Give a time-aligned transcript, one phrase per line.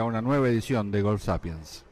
[0.00, 1.84] a una nueva edición de Golf Sapiens.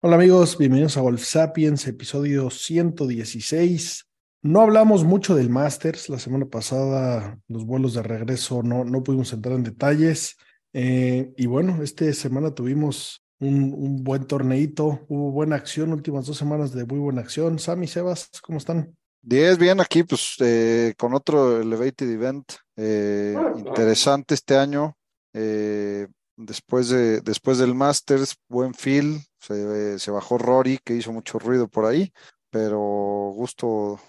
[0.00, 4.06] Hola amigos, bienvenidos a Golf Sapiens, episodio 116.
[4.42, 9.32] No hablamos mucho del Masters, la semana pasada los vuelos de regreso no, no pudimos
[9.32, 10.36] entrar en detalles.
[10.72, 16.38] Eh, y bueno, esta semana tuvimos un, un, buen torneito, hubo buena acción, últimas dos
[16.38, 17.58] semanas de muy buena acción.
[17.58, 18.96] Sammy, Sebas, ¿cómo están?
[19.22, 24.96] 10 bien aquí, pues eh, con otro Elevated Event eh, interesante este año.
[25.34, 26.06] Eh,
[26.46, 31.68] después, de, después del Masters, buen feel, se, se, bajó Rory, que hizo mucho ruido
[31.68, 32.12] por ahí,
[32.50, 34.00] pero gusto,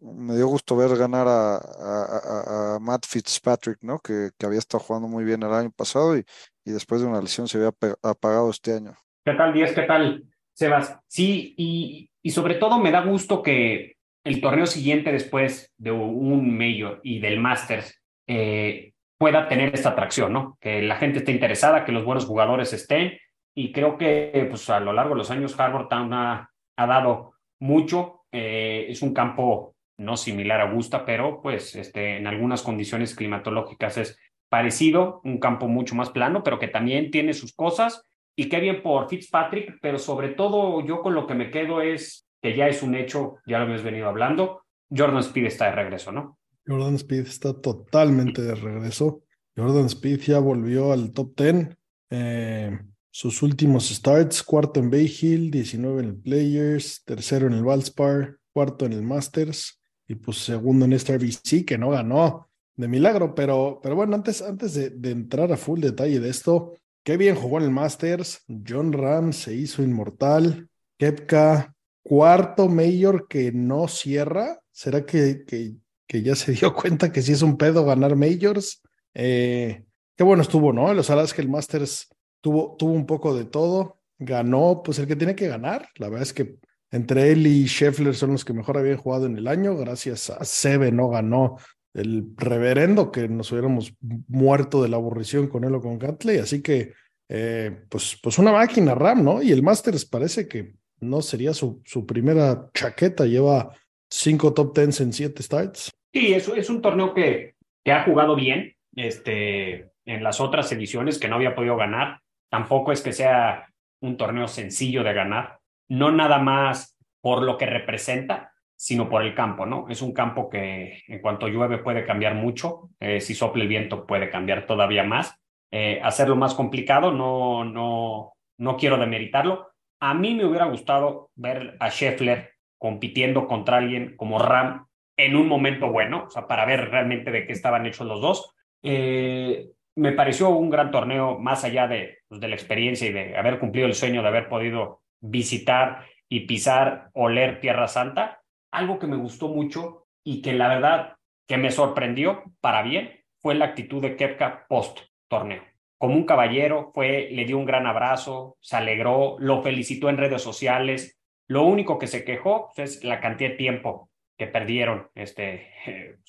[0.00, 3.98] me dio gusto ver ganar a, Matt Fitzpatrick, ¿no?
[3.98, 6.24] Que, que, había estado jugando muy bien el año pasado y,
[6.64, 8.94] y después de una lesión se había apagado este año.
[9.24, 9.72] ¿Qué tal, Díaz?
[9.72, 10.98] ¿Qué tal, Sebas?
[11.06, 16.56] Sí, y, y sobre todo me da gusto que el torneo siguiente después de un
[16.56, 18.91] Major y del Masters eh,
[19.22, 20.58] pueda tener esta atracción, ¿no?
[20.60, 23.20] Que la gente esté interesada, que los buenos jugadores estén.
[23.54, 28.24] Y creo que pues, a lo largo de los años Harvard Town ha, dado mucho.
[28.32, 33.96] Eh, es un campo no similar a Augusta, pero pues este, en algunas condiciones climatológicas
[33.96, 38.04] es parecido, un campo mucho más plano, pero que también tiene sus cosas.
[38.34, 42.28] Y qué bien por Fitzpatrick, pero sobre todo yo con lo que me quedo es
[42.42, 46.10] que ya es un hecho, ya lo hemos venido hablando, Jordan Speed está de regreso,
[46.10, 46.38] ¿no?
[46.66, 49.22] Jordan Speed está totalmente de regreso.
[49.56, 51.76] Jordan Speed ya volvió al top 10.
[52.10, 52.78] Eh,
[53.10, 58.38] sus últimos starts, cuarto en Bay Hill, 19 en el Players, tercero en el Valspar,
[58.52, 63.34] cuarto en el Masters y pues segundo en este RBC que no ganó de milagro,
[63.34, 67.36] pero, pero bueno, antes, antes de, de entrar a full detalle de esto, qué bien
[67.36, 70.68] jugó en el Masters, John Ram se hizo inmortal,
[70.98, 74.60] Kepka cuarto mayor que no cierra.
[74.70, 75.74] ¿Será que, que,
[76.12, 78.82] que, ya se dio cuenta que sí es un pedo ganar majors?
[79.14, 79.84] Eh,
[80.16, 80.92] qué bueno estuvo, ¿no?
[80.94, 82.08] Los alas que el Masters
[82.40, 84.00] tuvo, tuvo un poco de todo.
[84.18, 85.88] Ganó, pues el que tiene que ganar.
[85.96, 86.56] La verdad es que
[86.90, 89.76] entre él y Scheffler son los que mejor habían jugado en el año.
[89.76, 91.56] Gracias a Seve no ganó
[91.94, 93.94] el reverendo que nos hubiéramos
[94.28, 96.38] muerto de la aburrición con él o con Gatley.
[96.38, 96.92] Así que,
[97.28, 99.42] eh, pues, pues una máquina RAM, ¿no?
[99.42, 103.74] Y el Masters parece que no sería su, su primera chaqueta, lleva
[104.10, 105.90] cinco top tens en siete starts.
[106.12, 111.18] Sí, es, es un torneo que, que ha jugado bien este, en las otras ediciones,
[111.18, 112.20] que no había podido ganar.
[112.50, 113.68] Tampoco es que sea
[114.00, 119.34] un torneo sencillo de ganar, no nada más por lo que representa, sino por el
[119.34, 119.88] campo, ¿no?
[119.88, 124.06] Es un campo que en cuanto llueve puede cambiar mucho, eh, si sopla el viento
[124.06, 125.40] puede cambiar todavía más.
[125.70, 129.70] Eh, hacerlo más complicado, no, no, no quiero demeritarlo,
[130.00, 134.88] a mí me hubiera gustado ver a Scheffler compitiendo contra alguien como Ram
[135.24, 138.54] en un momento bueno, para ver realmente de qué estaban hechos los dos.
[138.82, 143.36] Eh, me pareció un gran torneo, más allá de, pues, de la experiencia y de
[143.36, 148.40] haber cumplido el sueño de haber podido visitar y pisar, oler Tierra Santa.
[148.70, 151.16] Algo que me gustó mucho y que la verdad
[151.46, 155.62] que me sorprendió para bien fue la actitud de Kepka post torneo
[156.02, 160.42] como un caballero, fue, le dio un gran abrazo, se alegró, lo felicitó en redes
[160.42, 161.16] sociales.
[161.46, 165.68] Lo único que se quejó pues, es la cantidad de tiempo que perdieron este,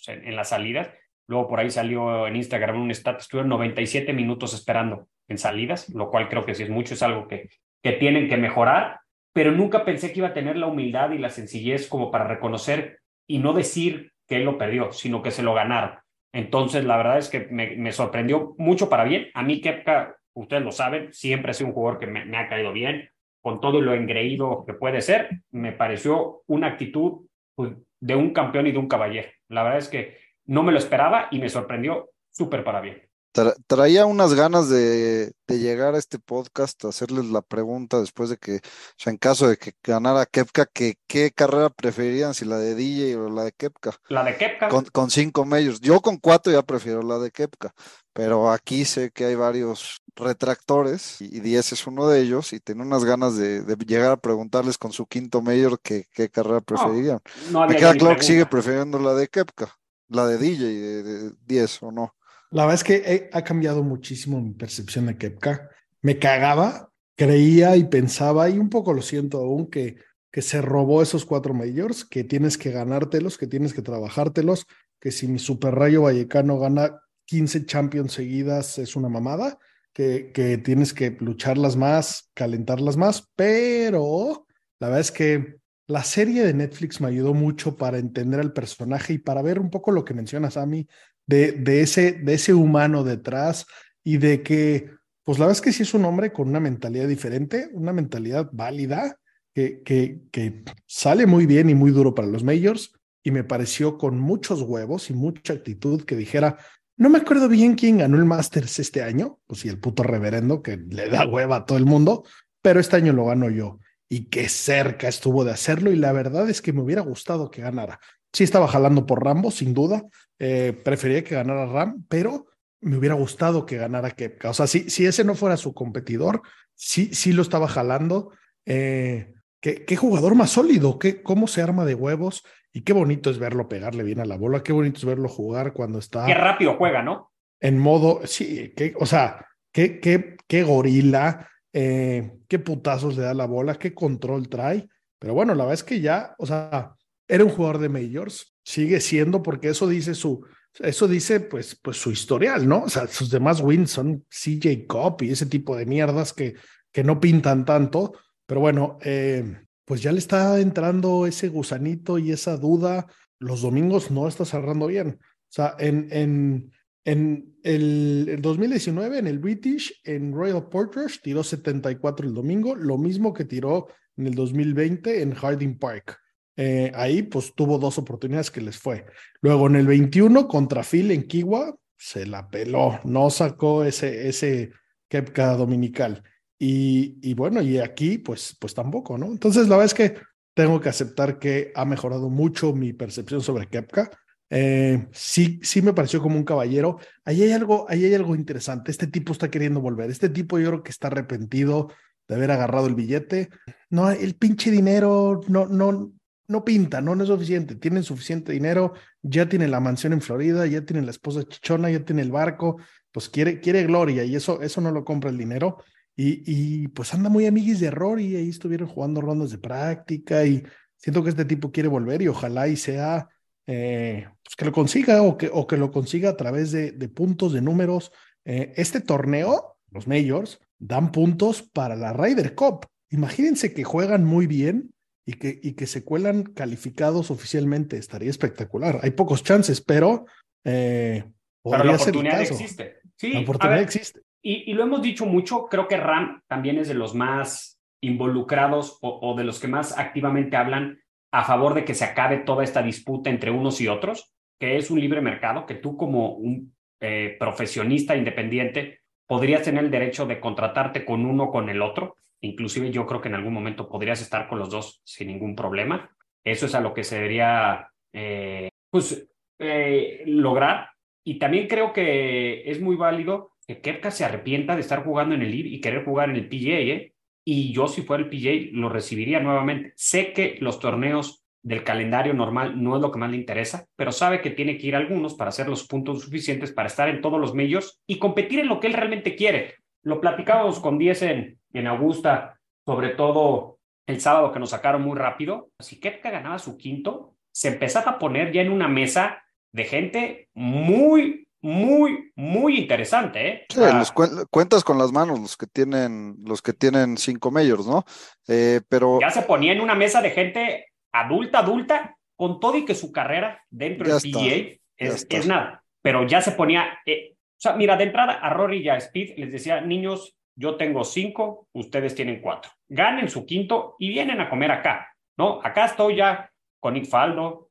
[0.08, 0.90] en las salidas.
[1.28, 6.09] Luego por ahí salió en Instagram un stat, estuvieron 97 minutos esperando en salidas, lo
[6.09, 7.50] cual creo que sí es mucho, es algo que,
[7.81, 9.00] que tienen que mejorar,
[9.34, 13.00] pero nunca pensé que iba a tener la humildad y la sencillez como para reconocer
[13.28, 15.97] y no decir que él lo perdió, sino que se lo ganaron.
[16.34, 19.28] Entonces, la verdad es que me, me, sorprendió mucho para bien.
[19.34, 22.49] A mí, Kepka, ustedes lo saben, siempre ha sido un jugador que me, me ha
[22.49, 23.09] caído bien,
[23.41, 25.29] con todo lo engreído que puede ser.
[25.52, 27.73] Me pareció una actitud pues,
[28.03, 29.29] de un campeón y de un caballero.
[29.47, 33.02] La verdad es que no me lo esperaba y me sorprendió súper para bien.
[33.34, 38.30] Tra traía unas ganas de, de, llegar a este podcast, a hacerles la pregunta después
[38.30, 38.59] de que, o
[38.96, 43.18] sea, en caso de que ganara Kepka, que qué carrera preferirían, si la de DJ
[43.18, 43.91] o la de Kepka.
[44.08, 44.70] La de Kepka.
[44.70, 45.82] Con, con cinco medios.
[45.82, 47.74] Yo con cuatro ya prefiero la de Kepka,
[48.14, 52.59] pero aquí sé que hay varios retractores y, y Diez es uno de ellos y
[52.59, 56.62] tengo unas ganas de, de, llegar a preguntarles con su quinto mayor qué, qué carrera
[56.62, 57.20] preferirían.
[57.50, 59.76] No, no Me queda claro que sigue prefiriendo la de Kepka,
[60.08, 60.66] la de DJ
[61.03, 62.14] de 10 o no.
[62.53, 65.72] La verdad es que ha cambiado muchísimo mi percepción de Kepka.
[66.03, 69.97] Me cagaba, creía y pensaba, y un poco lo siento aún, que,
[70.32, 74.67] que se robó esos cuatro majors, que tienes que ganártelos, que tienes que trabajártelos,
[75.00, 79.58] que si mi Super Rayo Vallecano gana 15 Champions seguidas es una mamada,
[79.91, 84.46] que, que tienes que lucharlas más, calentarlas más, pero
[84.79, 85.56] la verdad es que
[85.88, 89.70] la serie de Netflix me ayudó mucho para entender al personaje y para ver un
[89.70, 90.88] poco lo que mencionas, Ami,
[91.25, 93.66] de, de, ese, de ese humano detrás
[94.03, 94.90] y de que,
[95.23, 98.49] pues la verdad es que sí es un hombre con una mentalidad diferente, una mentalidad
[98.52, 99.17] válida,
[99.53, 102.91] que, que, que sale muy bien y muy duro para los majors
[103.23, 106.58] y me pareció con muchos huevos y mucha actitud que dijera,
[106.97, 110.61] no me acuerdo bien quién ganó el Masters este año, pues sí, el puto reverendo
[110.61, 112.23] que le da hueva a todo el mundo,
[112.61, 113.79] pero este año lo gano yo.
[114.09, 117.61] Y qué cerca estuvo de hacerlo y la verdad es que me hubiera gustado que
[117.61, 117.99] ganara.
[118.34, 120.03] Sí estaba jalando por Rambo, sin duda.
[120.40, 122.47] Eh, prefería que ganara Ram, pero
[122.82, 124.50] me hubiera gustado que ganara Kepka.
[124.50, 126.41] O sea, si, si ese no fuera su competidor,
[126.76, 128.32] sí, sí lo estaba jalando.
[128.66, 132.44] Eh, ¿qué, qué, jugador más sólido, qué, cómo se arma de huevos
[132.74, 135.74] y qué bonito es verlo pegarle bien a la bola, qué bonito es verlo jugar
[135.74, 136.26] cuando está.
[136.26, 137.32] Qué rápido juega, ¿no?
[137.62, 143.34] En modo, sí, que, o sea, qué, qué, qué gorila, eh, qué putazos le da
[143.34, 144.88] la bola, qué control trae.
[145.20, 146.96] Pero bueno, la verdad es que ya, o sea,
[147.34, 150.46] era un jugador de majors, sigue siendo porque eso dice su,
[150.78, 152.84] eso dice pues, pues su historial, ¿no?
[152.84, 156.53] O sea, sus demás wins son CJ Cup y ese tipo de mierdas que,
[156.91, 158.14] que no pintan tanto.
[158.46, 163.08] Pero bueno, eh, pues ya le está entrando ese gusanito y esa duda.
[163.40, 165.18] Los domingos no está cerrando bien.
[165.20, 166.72] O sea, en, en,
[167.03, 173.00] en el, el 2019, en el British, en Royal Portrush, tiró 74 el domingo, lo
[173.00, 173.88] mismo que tiró
[174.18, 176.20] en el 2020 en Harding Park.
[176.55, 179.05] Eh, ahí pues tuvo dos oportunidades que les fue.
[179.41, 184.72] Luego en el 21 contra Phil en Kiwa, se la peló, no sacó ese, ese
[185.08, 186.23] Kepka dominical.
[186.59, 189.28] Y, y, bueno, y aquí pues, pues tampoco, ¿no?
[189.28, 190.16] Entonces la verdad es que
[190.53, 194.11] tengo que aceptar que ha mejorado mucho mi percepción sobre Kepka.
[194.49, 196.99] Eh, sí, sí me pareció como un caballero.
[197.26, 198.91] Ahí hay algo, ahí hay algo interesante.
[198.91, 200.11] Este tipo está queriendo volver.
[200.11, 201.90] Este tipo yo creo que está arrepentido
[202.28, 203.49] de haber agarrado el billete.
[203.90, 206.14] No, el pinche dinero no, no,
[206.53, 207.76] no pinta, no, no es suficiente.
[207.76, 212.05] Tienen suficiente dinero, ya tiene la mansión en Florida, ya tiene la esposa chichona, ya
[212.05, 212.78] tiene el barco,
[213.11, 215.84] pues quiere, quiere gloria y eso, eso no lo compra el dinero.
[216.16, 220.46] Y, y pues anda muy amiguis de error y ahí estuvieron jugando rondas de práctica
[220.46, 220.64] y
[220.96, 223.28] siento que este tipo quiere volver y ojalá y sea
[223.66, 227.09] eh, pues que lo consiga o que, o que lo consiga a través de, de
[227.09, 228.11] puntos, de números.
[228.46, 232.85] Eh, este torneo, los majors, dan puntos para la Ryder Cup.
[233.09, 234.94] Imagínense que juegan muy bien
[235.25, 237.97] y que, y que se cuelan calificados oficialmente.
[237.97, 238.99] Estaría espectacular.
[239.02, 240.25] Hay pocos chances, pero,
[240.64, 241.23] eh,
[241.64, 242.99] pero la oportunidad existe.
[243.16, 244.22] Sí, la oportunidad ver, existe.
[244.41, 248.97] Y, y, lo hemos dicho mucho, creo que Ram también es de los más involucrados
[249.02, 250.99] o, o, de los que más activamente hablan
[251.31, 254.91] a favor de que se acabe toda esta disputa entre unos y otros, que es
[254.91, 256.74] un libre mercado, que tú como un
[257.05, 262.15] eh, profesionista independiente podrías tener el derecho de contratarte con uno o con el otro.
[262.43, 266.13] Inclusive yo creo que en algún momento podrías estar con los dos sin ningún problema.
[266.43, 269.29] Eso es a lo que se debería eh, pues,
[269.60, 270.89] eh, lograr.
[271.24, 275.41] Y también creo que es muy válido que Kepka se arrepienta de estar jugando en
[275.41, 276.79] el LIV y querer jugar en el PGA.
[276.79, 277.13] ¿eh?
[277.46, 279.94] Y yo si fuera el PGA lo recibiría nuevamente.
[279.96, 284.12] Sé que los torneos del calendario normal no es lo que más le interesa, pero
[284.12, 287.22] sabe que tiene que ir a algunos para hacer los puntos suficientes para estar en
[287.22, 289.75] todos los medios y competir en lo que él realmente quiere.
[290.03, 295.17] Lo platicábamos con 10 en, en Augusta, sobre todo el sábado que nos sacaron muy
[295.17, 295.69] rápido.
[295.79, 300.50] Si Kepka ganaba su quinto, se empezaba a poner ya en una mesa de gente
[300.53, 303.48] muy, muy, muy interesante.
[303.48, 303.65] ¿eh?
[303.69, 307.51] Sí, ah, los cu cuentas con las manos los que tienen, los que tienen cinco
[307.51, 308.05] majors, ¿no?
[308.48, 312.86] Eh, pero ya se ponía en una mesa de gente adulta, adulta, con todo y
[312.86, 315.83] que su carrera dentro del PGA es, es, nada.
[316.01, 317.33] Pero ya se ponía, eh,
[317.63, 321.67] sea, mira, de entrada a Rory y a Speed les decía, niños, yo tengo cinco,
[321.74, 322.72] ustedes tienen cuatro.
[322.89, 325.62] Ganen su quinto y vienen a comer acá, ¿no?
[325.63, 327.08] Acá estoy ya con Nick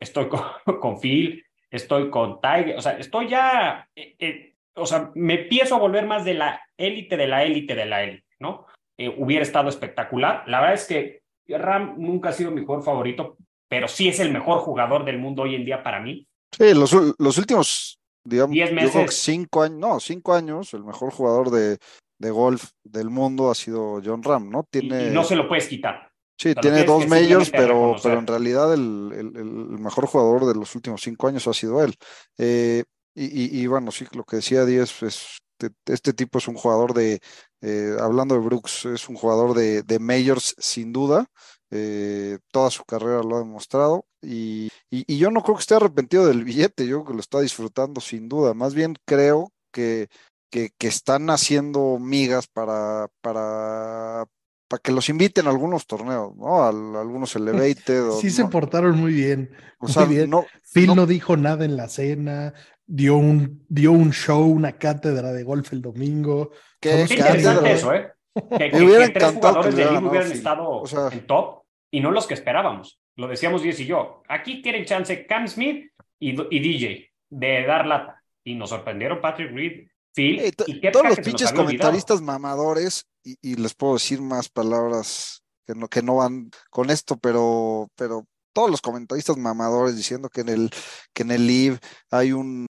[0.00, 0.28] estoy
[0.80, 5.75] con, Phil, estoy con Tiger, o sea, estoy ya, eh, eh, o sea, me empiezo
[5.75, 8.64] a volver más de la élite de la élite de la élite, ¿no?
[8.96, 10.44] Eh, hubiera estado espectacular.
[10.46, 13.37] La verdad es que Ram nunca ha sido mi favorito,
[13.68, 16.26] pero sí es el mejor jugador del mundo hoy en día para mí.
[16.50, 19.14] Sí, los últimos, digamos, Diez meses.
[19.14, 21.79] cinco años, no, cinco años, el mejor jugador de,
[22.19, 24.67] de golf del mundo ha sido John Ram, ¿no?
[24.71, 25.05] Tiene...
[25.05, 26.09] Y, y no se lo puedes quitar.
[26.38, 30.75] Sí, tiene dos majors, pero, pero en realidad el, el, el, mejor jugador de los
[30.75, 31.95] últimos cinco años ha sido él.
[32.38, 36.55] Eh, Y, y, bueno, sí, lo que decía Díaz, es, este, este, tipo es un
[36.55, 37.21] jugador de,
[37.61, 41.26] eh, hablando de Brooks, es un jugador de, de Majors sin duda.
[41.75, 46.26] Eh, toda su carrera lo ha demostrado y, y, yo no creo que esté arrepentido
[46.26, 48.52] del billete, yo creo que lo está disfrutando sin duda.
[48.52, 50.09] Más bien creo que,
[50.50, 54.26] que, que están haciendo migas para, para,
[54.69, 56.62] para que los inviten a algunos torneos, ¿no?
[56.62, 58.11] A, algunos Elevated.
[58.21, 59.50] sí, se portaron muy bien.
[59.81, 62.52] O sea, No, Phil no, dijo nada en la cena,
[62.85, 66.50] dio un, dio un show, una cátedra de golf el domingo.
[66.79, 68.12] Qué interesante eso, ¿eh?
[68.35, 71.62] Que, que, tres jugadores de hubieran estado en top
[71.92, 72.99] y no los que esperábamos.
[73.16, 74.22] Lo decíamos Diez y yo.
[74.28, 78.22] Aquí quieren chance Cam Smith y, y DJ de dar lata.
[78.42, 80.42] Y nos sorprendieron Patrick Reed, Phil.
[80.66, 86.02] y todos los pinches comentaristas mamadores y, les puedo decir más palabras que no, que
[86.02, 90.70] no van con esto, pero, pero todos los comentaristas mamadores diciendo que en el,
[91.12, 91.78] que en el live
[92.11, 92.66] hay un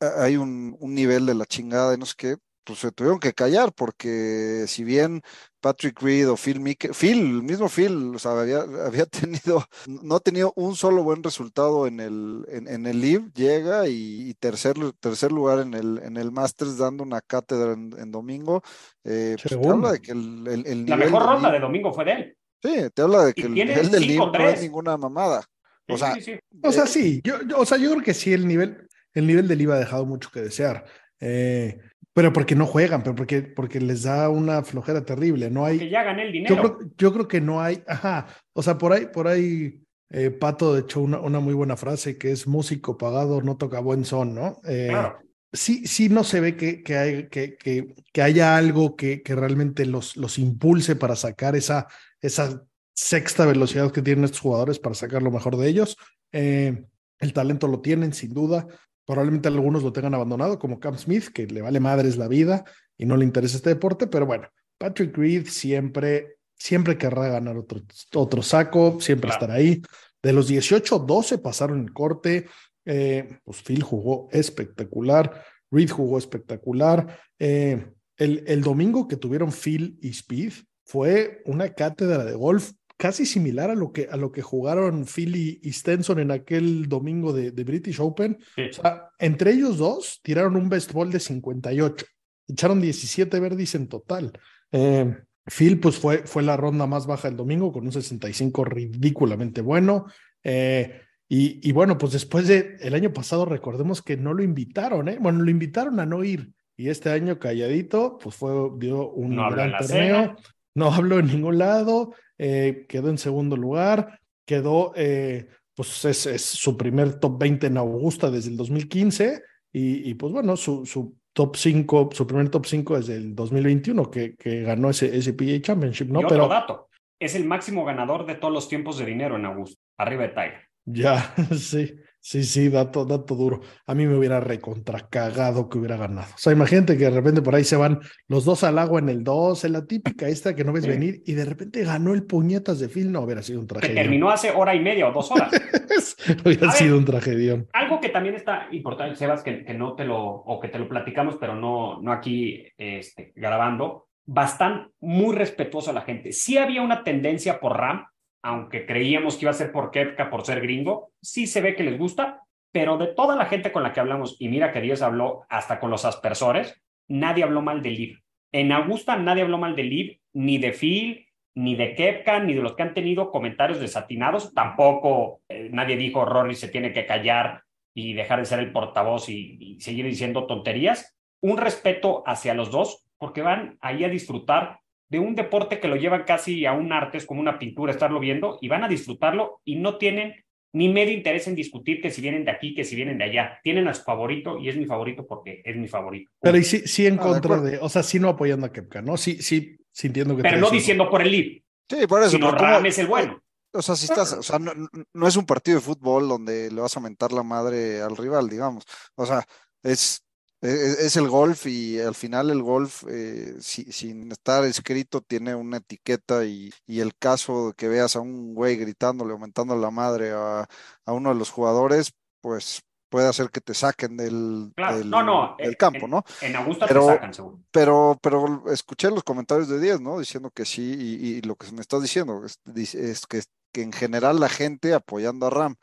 [0.00, 2.36] hay un, un, nivel de la chingada y no sé qué,
[2.68, 5.22] pues se tuvieron que callar porque si bien
[5.58, 10.16] Patrick Reed o Phil Mickey, Phil, el mismo Phil, o sea, había, había, tenido, no
[10.16, 15.32] ha tenido un solo buen resultado en el, en, el Live, llega y, tercer, tercer
[15.32, 18.60] lugar en el, en el Masters dando una cátedra en, domingo.
[19.02, 22.12] Eh, pues te habla de que el, el, La mejor ronda de domingo fue de
[22.12, 22.36] él.
[22.62, 25.42] Sí, te habla de que el nivel del Live no es ninguna mamada.
[25.88, 28.86] O sea, sí, o sea, sí, yo, o sea, yo creo que sí, el nivel,
[29.14, 30.84] el nivel del IVA ha dejado mucho que desear.
[31.20, 31.78] Eh,
[32.18, 35.50] pero porque no juegan, pero porque, porque les da una flojera terrible.
[35.50, 35.78] No hay.
[35.78, 36.56] Que ya gané el dinero.
[36.56, 37.80] Yo creo, yo creo, que no hay.
[37.86, 38.26] Ajá.
[38.54, 42.18] O sea, por ahí, por ahí, eh, Pato de hecho una, una, muy buena frase
[42.18, 44.56] que es músico pagado no toca buen son, ¿no?
[44.66, 45.20] Eh, claro.
[45.52, 49.36] Sí, sí, no se ve que, que, hay, que, que, que haya algo que, que
[49.36, 51.86] realmente los, los impulse para sacar esa,
[52.20, 55.96] esa sexta velocidad que tienen estos jugadores para sacar lo mejor de ellos.
[56.32, 56.84] Eh,
[57.20, 58.66] el talento lo tienen, sin duda.
[59.08, 62.66] Probablemente algunos lo tengan abandonado, como Cam Smith, que le vale madres la vida
[62.98, 67.80] y no le interesa este deporte, pero bueno, Patrick Reed siempre, siempre querrá ganar otro,
[68.12, 69.80] otro saco, siempre estará ahí.
[70.22, 72.48] De los 18, 12 pasaron el corte.
[72.84, 77.18] Eh, pues Phil jugó espectacular, Reed jugó espectacular.
[77.38, 80.52] Eh, el, el domingo que tuvieron Phil y Speed
[80.84, 85.60] fue una cátedra de golf casi similar a lo que, a lo que jugaron Philly
[85.62, 88.38] y Stenson en aquel domingo de, de British Open.
[88.56, 92.04] O sea, entre ellos dos tiraron un best ball de 58.
[92.48, 94.32] Echaron 17 verdis en total.
[94.72, 99.60] Eh, Phil, pues fue, fue la ronda más baja el domingo con un 65 ridículamente
[99.60, 100.06] bueno.
[100.42, 105.08] Eh, y, y, bueno, pues después de el año pasado, recordemos que no lo invitaron,
[105.08, 105.18] ¿eh?
[105.20, 106.50] Bueno, lo invitaron a no ir.
[106.76, 110.36] Y este año calladito, pues fue, dio un gran torneo.
[110.78, 112.14] No habló en ningún lado.
[112.38, 118.30] Eh, quedó en segundo lugar, quedó, eh, pues es, su primer top 20 en Augusta
[118.30, 119.42] desde el 2015
[119.72, 124.10] y, y pues bueno, su, su, top 5, su primer top 5 desde el 2021
[124.10, 126.20] que, que ganó ese, ese PGA Championship, ¿no?
[126.20, 126.88] Y otro Pero, dato,
[127.20, 130.68] es el máximo ganador de todos los tiempos de dinero en Augusta, arriba de Tiger.
[130.84, 131.94] Ya, sí.
[132.28, 133.60] Sí, sí, dato, dato duro.
[133.86, 136.28] A mí me hubiera recontracagado que hubiera ganado.
[136.34, 139.08] O sea, imagínate que de repente por ahí se van los dos al agua en
[139.08, 142.24] el 2, en la típica esta que no ves venir, y de repente ganó el
[142.24, 143.10] puñetas de Phil.
[143.10, 143.94] No, hubiera sido un tragedia.
[143.94, 145.50] Que terminó hace hora y media o dos horas.
[146.44, 147.64] hubiera sido un tragedia.
[147.72, 150.86] Algo que también está importante, Sebas, que, que no te lo, o que te lo
[150.86, 156.32] platicamos, pero no, no aquí este, grabando, bastante muy respetuoso a la gente.
[156.32, 158.04] Sí había una tendencia por Ram
[158.42, 161.84] aunque creíamos que iba a ser por Kepka por ser gringo, sí se ve que
[161.84, 162.42] les gusta,
[162.72, 165.80] pero de toda la gente con la que hablamos, y mira que Dios habló hasta
[165.80, 168.18] con los aspersores, nadie habló mal de Liv.
[168.52, 172.62] En Augusta nadie habló mal de Liv, ni de Phil, ni de Kepka, ni de
[172.62, 174.54] los que han tenido comentarios desatinados.
[174.54, 177.64] Tampoco eh, nadie dijo Rory se tiene que callar
[177.94, 181.18] y dejar de ser el portavoz y, y seguir diciendo tonterías.
[181.40, 184.78] Un respeto hacia los dos, porque van ahí a disfrutar
[185.08, 188.20] de un deporte que lo llevan casi a un arte, es como una pintura estarlo
[188.20, 190.34] viendo, y van a disfrutarlo y no tienen
[190.72, 193.58] ni medio interés en discutir que si vienen de aquí, que si vienen de allá.
[193.62, 196.30] Tienen a su favorito y es mi favorito porque es mi favorito.
[196.40, 199.00] Pero y sí, sí en ah, contra de, o sea, sí no apoyando a Kepka,
[199.00, 199.16] ¿no?
[199.16, 200.42] Sí, sí, sintiendo que...
[200.42, 201.62] Pero no diciendo por el lead.
[201.88, 202.32] Sí, por eso.
[202.32, 203.42] Sino Ram es el bueno.
[203.72, 204.72] O sea, si estás, o sea, no,
[205.12, 208.48] no, es un partido de fútbol donde le vas a mentar la madre al rival,
[208.48, 208.84] digamos.
[209.14, 209.44] O sea,
[209.82, 210.22] es
[210.60, 215.54] e, e, es, el golf y al final el golf, eh, sin estar escrito, tiene
[215.54, 219.90] una etiqueta y, y, el caso de que veas a un güey gritándole, aumentando la
[219.90, 220.68] madre a,
[221.04, 225.56] a, uno de los jugadores, pues puede hacer que te saquen del, del, no, no,
[225.58, 226.24] del campo, ¿no?
[226.40, 227.60] En Augusta pero, te sacan, seguro.
[227.70, 230.18] Pero, pero escuché los comentarios de Díaz, ¿no?
[230.18, 232.58] Diciendo que sí, y, y lo que me estás diciendo es,
[232.94, 235.76] es que, que, en general la gente apoyando a Ram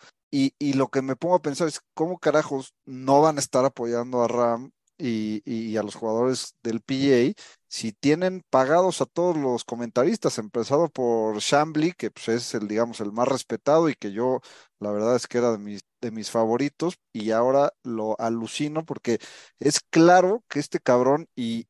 [0.59, 4.21] y, lo que me pongo a pensar es cómo carajos no van a estar apoyando
[4.21, 7.33] a Ram y, a los jugadores del PGA
[7.67, 13.01] si tienen pagados a todos los comentaristas, empezado por Shambly, que pues, es el, digamos,
[13.01, 14.41] el más respetado y que yo,
[14.79, 19.19] la verdad es que era de mis de mis favoritos y ahora lo alucino porque
[19.59, 21.65] es claro que este cabrón y,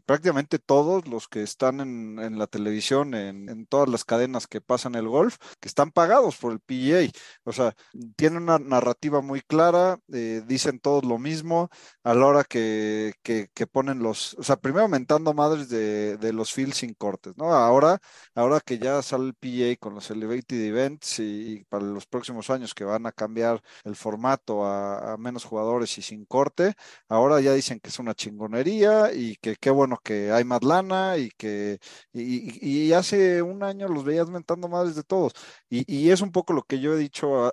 [0.00, 5.08] prácticamente todos los que están en, la televisión, en, todas las cadenas que pasan el
[5.08, 7.10] golf, que están pagados por el PGA.
[7.44, 7.74] O sea,
[8.16, 11.68] tienen una narrativa muy clara, eh, dicen todos lo mismo
[12.04, 16.52] a la hora que, que, ponen los, o sea, primero aumentando madres de, de, los
[16.52, 17.52] fields sin cortes, ¿no?
[17.52, 17.98] Ahora,
[18.34, 22.74] ahora que ya sale el PGA con los Elevated Events y para los próximos años
[22.74, 26.74] que van a cambiar el formato a, menos jugadores y sin corte.
[27.08, 31.16] Ahora ya dicen que es una chingonería y que qué bueno que hay más lana
[31.18, 31.78] y que
[32.12, 35.32] y, hace un año los veías mentando madres de todos.
[35.70, 37.52] Y, es un poco lo que yo he dicho ah,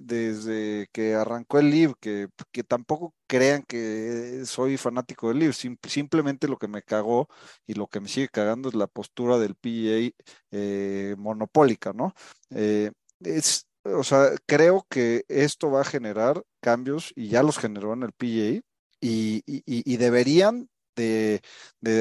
[0.00, 6.48] desde que arrancó el live, que, que tampoco crean que soy fanático del live, simplemente
[6.48, 7.28] lo que me cagó
[7.66, 10.12] y lo que me sigue cagando es la postura del PGA
[10.50, 12.12] eh, monopólica, ¿no?
[12.50, 17.92] Eh, es, o sea, creo que esto va a generar cambios y ya los generó
[17.92, 18.60] en el PGA
[19.00, 21.40] y, deberían de,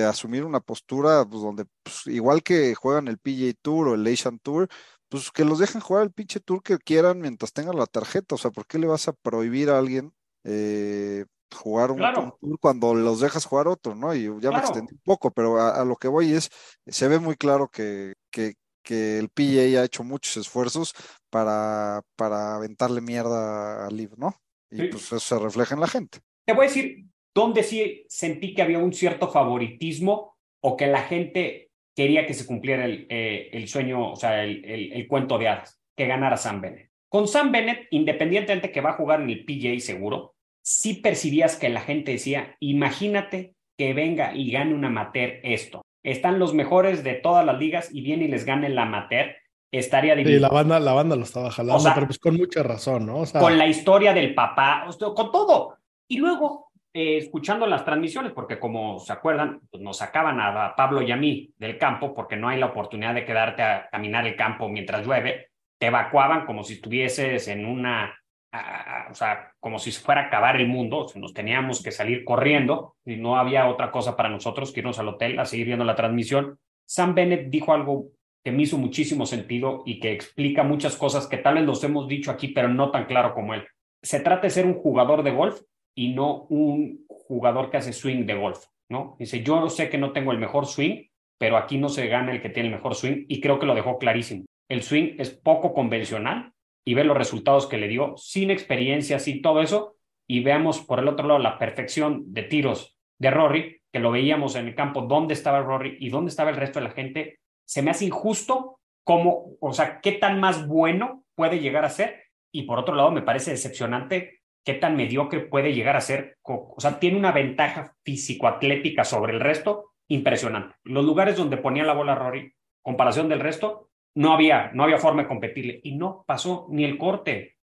[0.07, 4.39] asumir una postura pues, donde, pues, igual que juegan el PGA Tour o el Asian
[4.39, 4.67] Tour,
[5.09, 8.35] pues que los dejen jugar el pinche tour que quieran mientras tengan la tarjeta.
[8.35, 11.99] O sea, ¿por qué le vas a prohibir a alguien eh, jugar un,
[12.39, 14.13] tour cuando los dejas jugar otro, ¿no?
[14.13, 16.49] Y ya me extendí un poco, pero a, lo que voy es,
[16.85, 18.55] se ve muy claro que, que,
[18.89, 20.95] que el PGA ha hecho muchos esfuerzos
[21.29, 24.33] para, para aventarle mierda al Liv, ¿no?
[24.71, 26.17] Y pues eso se refleja en la gente.
[26.43, 27.05] Te voy a decir
[27.35, 32.47] dónde sí sentí que había un cierto favoritismo o que la gente quería que se
[32.47, 36.61] cumpliera el, eh, el sueño, o sea, el, el, cuento de hadas, que ganara Sam
[36.61, 36.89] Bennett.
[37.09, 41.69] Con Sam Bennett, independientemente que va a jugar en el PGA seguro, sí percibías que
[41.69, 47.15] la gente decía, imagínate que venga y gane un amateur esto están los mejores de
[47.15, 49.35] todas las ligas y viene y les gane la amateur,
[49.71, 50.37] estaría divino.
[50.37, 53.23] Sí, la banda, la banda lo estaba jalando, pero pues con mucha razón, ¿no?
[53.39, 55.77] con la historia del papá, con todo.
[56.07, 61.01] Y luego, eh, escuchando las transmisiones, porque como se acuerdan, pues nos sacaban a Pablo
[61.01, 64.35] y a mí del campo porque no hay la oportunidad de quedarte a caminar el
[64.35, 68.13] campo mientras llueve, te evacuaban como si estuvieses en una
[68.51, 73.15] o sea, como si fuera a acabar el mundo, nos teníamos que salir corriendo y
[73.15, 76.57] no había otra cosa para nosotros que irnos al hotel a seguir viendo la transmisión.
[76.85, 78.07] Sam Bennett dijo algo
[78.43, 82.07] que me hizo muchísimo sentido y que explica muchas cosas que tal vez los hemos
[82.07, 83.67] dicho aquí, pero no tan claro como él.
[84.01, 85.61] Se trata de ser un jugador de golf
[85.95, 89.15] y no un jugador que hace swing de golf, ¿no?
[89.19, 91.03] Dice, yo sé que no tengo el mejor swing,
[91.37, 93.75] pero aquí no se gana el que tiene el mejor swing y creo que lo
[93.75, 94.45] dejó clarísimo.
[94.69, 96.53] El swing es poco convencional,
[96.85, 99.95] y ver los resultados que le dio sin experiencia, sin todo eso,
[100.27, 104.55] y veamos por el otro lado la perfección de tiros de Rory, que lo veíamos
[104.55, 107.81] en el campo, dónde estaba Rory y dónde estaba el resto de la gente, se
[107.81, 112.63] me hace injusto cómo, o sea, qué tan más bueno puede llegar a ser, y
[112.63, 116.99] por otro lado me parece decepcionante qué tan mediocre puede llegar a ser, o sea,
[116.99, 120.75] tiene una ventaja físico-atlética sobre el resto impresionante.
[120.83, 125.23] Los lugares donde ponía la bola Rory, comparación del resto, no había, no había forma
[125.23, 125.79] de competirle.
[125.83, 127.57] Y no pasó ni el corte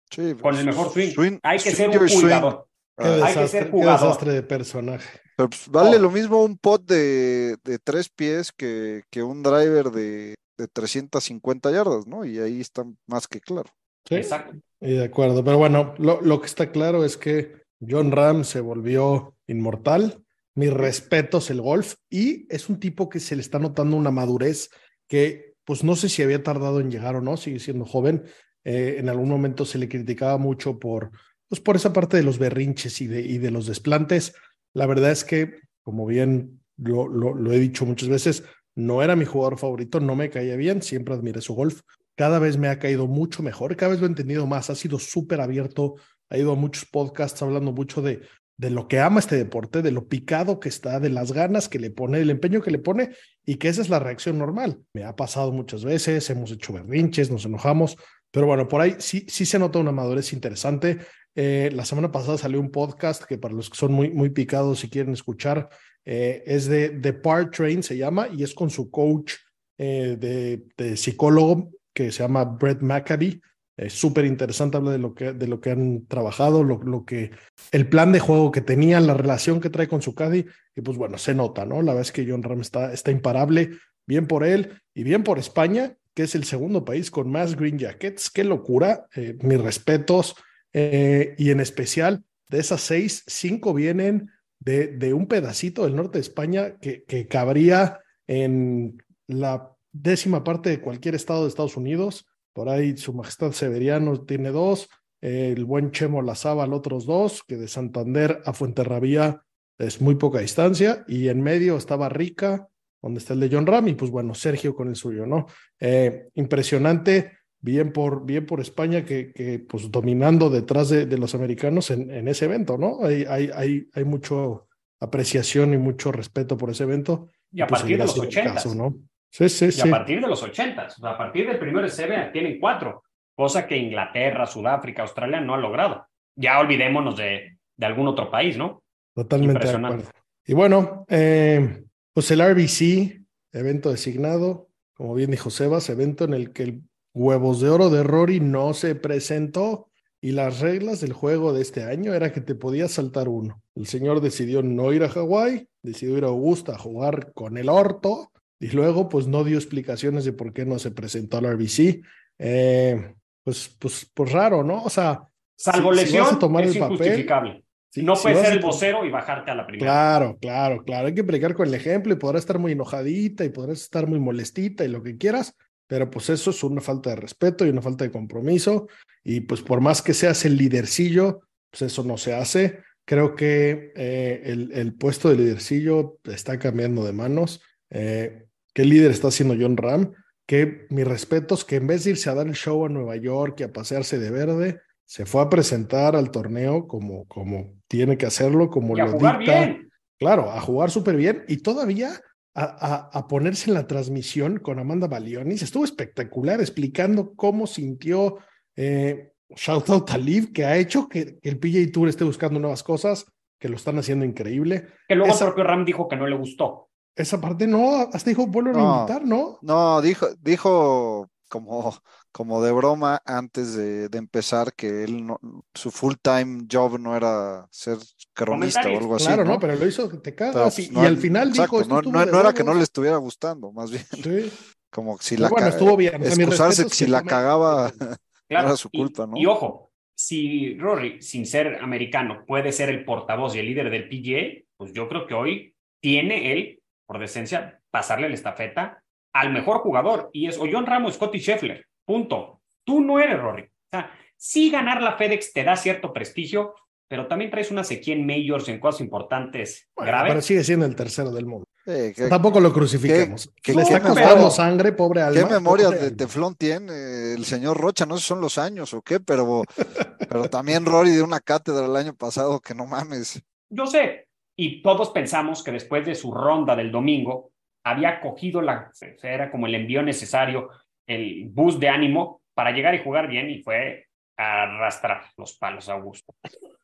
[0.41, 1.39] con el mejor swing.
[1.43, 2.67] Hay que ser un jugador.
[2.97, 3.99] Hay que ser jugador.
[3.99, 5.19] Qué desastre de personaje.
[5.35, 10.35] Pues, vale lo mismo un pot de, de tres pies que, que un driver de,
[10.57, 12.23] de, 350 yardas, ¿no?
[12.23, 13.69] Y ahí está más que claro.
[14.07, 14.55] Sí, Exacto.
[14.79, 15.43] Y de acuerdo.
[15.43, 20.23] Pero bueno, lo, lo que está claro es que John Ram se volvió inmortal.
[20.55, 24.69] Mis respetos el golf y es un tipo que se le está notando una madurez
[25.07, 28.23] que pues no sé si había tardado en llegar o no, sigue siendo joven.
[28.63, 31.11] Eh, en algún momento se le criticaba mucho por,
[31.47, 34.33] pues por esa parte de los berrinches y de, los desplantes.
[34.73, 38.43] La verdad es que, como bien lo, lo, he dicho muchas veces,
[38.75, 41.81] no era mi jugador favorito, no me caía bien, siempre admiré su golf.
[42.15, 44.99] Cada vez me ha caído mucho mejor, cada vez lo he entendido más, ha sido
[44.99, 45.95] súper abierto,
[46.29, 48.21] ha ido a muchos podcasts hablando mucho de,
[48.57, 51.79] de lo que ama este deporte, de lo picado que está, de las ganas que
[51.79, 53.11] le pone, el empeño que le pone
[53.45, 54.79] y que esa es la reacción normal.
[54.93, 57.97] Me ha pasado muchas veces, hemos hecho berrinches, nos enojamos,
[58.31, 60.99] pero bueno, por ahí sí, sí se nota una madurez interesante.
[61.35, 64.83] Eh, la semana pasada salió un podcast que para los que son muy, muy picados
[64.83, 65.69] y quieren escuchar,
[66.05, 69.33] eh, es de The Part Train, se llama, y es con su coach
[69.77, 73.41] eh, de, de psicólogo que se llama Brett McAbee.
[73.75, 77.31] Es súper interesante, habla de lo, que, de lo que han trabajado, lo, lo, que,
[77.71, 80.97] el plan de juego que tenían, la relación que trae con su caddy, y pues
[80.97, 81.81] bueno, se nota, ¿no?
[81.81, 83.71] La vez que John Ram está, está imparable,
[84.05, 87.79] bien por él y bien por España, que es el segundo país con más Green
[87.79, 88.29] Jackets.
[88.29, 89.07] Qué locura.
[89.15, 90.35] Eh, mis respetos.
[90.71, 96.19] Eh, y en especial, de esas seis, cinco vienen de, de un pedacito del norte
[96.19, 102.27] de España que, que cabría en la décima parte de cualquier estado de Estados Unidos.
[102.53, 104.89] Por ahí Su Majestad Severiano tiene dos,
[105.21, 109.41] el buen Chemo Lazábal otros dos, que de Santander a Fuenterrabía
[109.77, 112.67] es muy poca distancia, y en medio estaba Rica,
[113.01, 115.47] donde está el de John Ram, y pues bueno, Sergio con el suyo, ¿no?
[115.79, 121.33] Eh, impresionante, bien por, bien por España, que, que pues dominando detrás de, de los
[121.35, 122.99] americanos en, en, ese evento, ¿no?
[123.03, 124.67] Hay, hay, hay, hay mucho
[124.99, 127.29] apreciación y mucho respeto por ese evento.
[127.51, 128.53] Y a pues partir de los 80.
[128.53, 128.95] Caso, ¿no?
[129.33, 129.87] Sí, sí, y sí.
[129.87, 133.03] a partir de los 80, o sea, a partir del primero SB tienen cuatro,
[133.35, 136.05] cosa que Inglaterra, Sudáfrica, Australia no han logrado.
[136.35, 138.83] Ya olvidémonos de, de algún otro país, ¿no?
[139.15, 140.09] Totalmente de acuerdo.
[140.45, 146.53] Y bueno, eh, pues el RBC, evento designado, como bien dijo Sebas, evento en el
[146.53, 146.83] que el
[147.15, 149.89] huevos de oro de Rory no se presentó
[150.21, 153.63] y las reglas del juego de este año era que te podías saltar uno.
[153.73, 157.67] El señor decidió no ir a Hawái, decidió ir a Augusta a jugar con el
[157.67, 158.31] orto
[158.65, 162.01] y luego pues no dio explicaciones de por qué no se presentó al RBC.
[162.39, 164.83] Eh, pues, pues, pues raro, ¿no?
[164.83, 165.21] O sea,
[165.55, 167.63] salvo si, lesión, si tomar es el papel, injustificable.
[167.89, 169.85] si- no puedes ser el vocero y bajarte a la primera.
[169.91, 171.07] Claro, claro, claro.
[171.07, 174.19] Hay que predicar con el ejemplo y podrás estar muy enojadita y podrás estar muy
[174.19, 175.55] molestita y lo que quieras,
[175.87, 178.87] pero pues eso es una falta de respeto y una falta de compromiso.
[179.23, 182.79] Y pues por más que seas el lidercillo, pues eso no se hace.
[183.05, 187.61] Creo que eh, el, el puesto de lidercillo está cambiando de manos.
[187.89, 190.13] Eh, ¿Qué líder está haciendo John Ram?
[190.45, 193.59] Que mis respetos, que en vez de irse a dar el show a Nueva York
[193.59, 198.25] y a pasearse de verde, se fue a presentar al torneo como, como tiene que
[198.25, 199.59] hacerlo, como Y a lo jugar dicta.
[199.65, 199.89] bien.
[200.19, 202.11] Claro, a jugar súper bien y todavía
[202.55, 205.61] a, a- a ponerse en la transmisión con Amanda Balionis.
[205.61, 208.37] Estuvo espectacular explicando cómo sintió
[208.75, 212.59] eh, Shout out a Liv, que ha hecho que, que el PJ Tour esté buscando
[212.59, 213.25] nuevas cosas,
[213.59, 214.87] que lo están haciendo increíble.
[215.07, 216.89] Que luego Esa- el propio Ram dijo que no le gustó.
[217.15, 218.95] Esa parte no, hasta dijo, vuelvo a No.
[218.95, 219.59] invitar, ¿no?
[219.61, 221.93] No, dijo, dijo como,
[222.31, 225.39] como de broma antes de, de empezar que él no,
[225.75, 227.97] su full time job no era ser
[228.33, 229.25] cronista o algo así.
[229.25, 229.53] claro, ¿no?
[229.53, 230.55] no, pero lo hizo que te cagas.
[230.75, 233.17] pues, y, no- y al final exacto, dijo, no, no- era que no le estuviera
[233.17, 234.51] gustando, más bien Sí.
[234.89, 236.15] como si Pero la bueno, estuvo bien.
[236.15, 237.91] O sea, mis excusarse respetos si la cagaba.
[238.49, 239.37] Claro, era su y- culpa, ¿no?
[239.37, 244.07] Y, ojo, si Rory, sin ser americano, puede ser el portavoz y el líder del
[244.09, 249.79] PGA, pues yo creo que hoy tiene él, por decencia, pasarle la estafeta al mejor
[249.79, 250.29] jugador.
[250.33, 251.85] Y es o John Ramos, Scotty Scheffler.
[252.05, 252.61] Punto.
[252.83, 253.63] Tú no eres Rory.
[253.63, 256.75] O sea, sí ganar la FedEx te da cierto prestigio,
[257.07, 260.31] pero también traes una sequía en majors en cosas importantes Bueno, graves.
[260.31, 261.65] pero sigue siendo el tercero del mundo.
[261.85, 263.51] Eh, ¿qué, Tampoco lo crucifiquemos.
[263.61, 265.39] qué- Le está costando sangre, pobre alma.
[265.47, 268.05] qué memoria de teflón tiene el señor Rocha?
[268.05, 269.63] No sé si son los años o qué, pero,
[270.29, 273.41] pero también Rory de una cátedra el año pasado que no mames.
[273.69, 274.27] Yo sé,
[274.65, 277.51] y todos pensamos que después de su ronda del domingo
[277.85, 280.69] había cogido la, era como el envío necesario,
[281.07, 284.05] el boost de ánimo para llegar y jugar bien y fue
[284.37, 286.33] a arrastrar los palos a Augusto.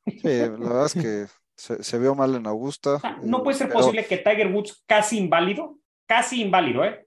[0.06, 2.96] Sí, la verdad es que se, se vio mal en Augusta.
[2.96, 6.84] O sea, no eh, puede ser pero- posible que Tiger Woods casi inválido, casi inválido,
[6.84, 7.06] ¿eh?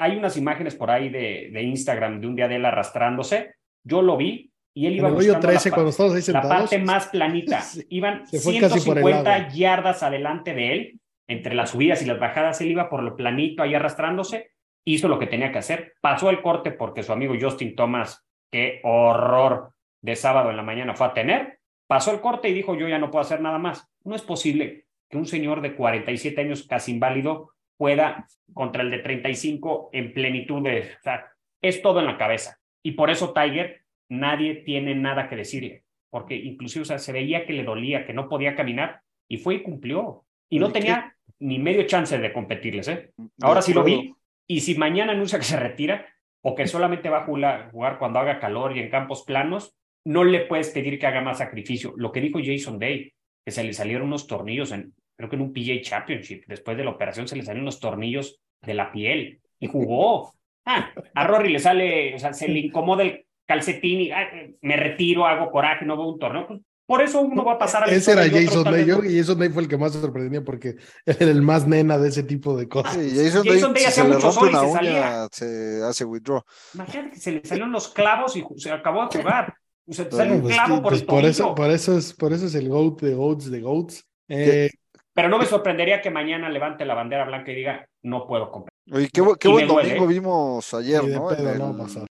[0.00, 3.54] Hay unas imágenes por ahí de, de Instagram de un día de él arrastrándose,
[3.84, 6.78] yo lo vi y él iba buscando la 13, pa- cuando estamos ahí la parte
[6.78, 7.62] más planita.
[7.88, 9.54] Iban se fue casi por el 150 lado.
[9.54, 13.62] yardas adelante de él, entre las subidas y las bajadas, él iba por lo planito
[13.62, 14.52] ahí arrastrándose,
[14.86, 18.80] hizo lo que tenía que hacer, pasó el corte porque su amigo Justin Thomas, qué
[18.84, 22.88] horror de sábado en la mañana fue a tener, pasó el corte y dijo yo
[22.88, 23.86] ya no puedo hacer nada más.
[24.04, 28.98] No es posible que un señor de 47 años casi inválido pueda contra el de
[29.00, 30.80] 35 en plenitud de...
[30.98, 31.26] O sea,
[31.60, 32.58] es todo en la cabeza.
[32.82, 37.46] Y por eso Tiger, nadie tiene nada que decirle, porque inclusive o sea, se veía
[37.46, 40.24] que le dolía, que no podía caminar, y fue y cumplió.
[40.50, 42.88] Y no tenía ni medio chance de competirles.
[42.88, 43.10] ¿eh?
[43.42, 44.14] Ahora sí lo vi.
[44.46, 46.06] Y si mañana anuncia que se retira
[46.40, 50.24] o que solamente va a jugar, jugar cuando haga calor y en campos planos, no
[50.24, 51.92] le puedes pedir que haga más sacrificio.
[51.96, 53.12] Lo que dijo Jason Day,
[53.44, 56.84] que se le salieron unos tornillos en, creo que en un PJ Championship, después de
[56.84, 60.32] la operación se le salieron unos tornillos de la piel y jugó.
[60.64, 64.28] Ah, a Rory le sale, o sea, se le incomoda el calcetín y ah,
[64.60, 66.46] me retiro, hago coraje, no veo un torneo.
[66.46, 68.86] Pues, por eso uno va a pasar a la Ese era Jason Day.
[68.86, 69.02] Yo no.
[69.02, 72.22] Jason Day fue el que más se sorprendía porque era el más nena de ese
[72.22, 72.94] tipo de cosas.
[72.94, 75.28] Sí, Jason, Jason Day, Day hacía mucho sol y se uña, salía.
[75.32, 76.42] se hace withdraw.
[76.74, 79.54] Imagínate que se le salieron los clavos y se acabó de jugar.
[79.86, 82.12] O sea, sale un Pues, clavo sí, por pues el por eso, por eso es,
[82.12, 84.04] por eso es el GOAT de GOATs de GOATs.
[84.28, 84.70] Eh,
[85.14, 88.78] Pero no me sorprendería que mañana levante la bandera blanca y diga, no puedo competir.
[88.92, 91.28] Oye, qué, qué buen domingo vimos ayer, ¿no?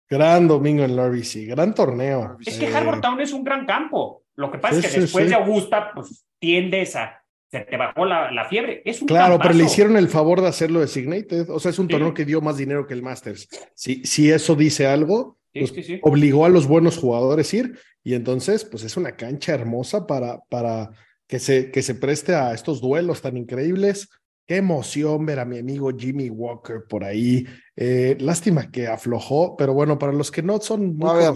[0.08, 2.38] Gran domingo en el RBC, gran torneo.
[2.44, 4.24] Es que Harbour Town es un gran campo.
[4.36, 7.22] Lo que pasa es que después de Augusta, pues tiendes a.
[7.50, 8.82] Se te bajó la, la fiebre.
[8.84, 11.48] Es un claro, pero le hicieron el favor de hacerlo designated.
[11.48, 13.48] O sea, es un torneo que dio más dinero que el Masters.
[13.74, 17.78] Si, si eso dice algo, pues obligó a los buenos jugadores a ir.
[18.04, 20.90] Y entonces, pues es una cancha hermosa para, para
[21.26, 24.08] que, se, que se preste a estos duelos tan increíbles.
[24.48, 27.46] Qué emoción ver a mi amigo Jimmy Walker por ahí.
[27.76, 30.96] Eh, lástima que aflojó, pero bueno, para los que no son.
[30.96, 31.32] No había,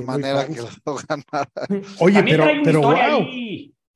[0.00, 1.50] manera que lo ganara.
[1.98, 3.26] Oye, pero, pero wow.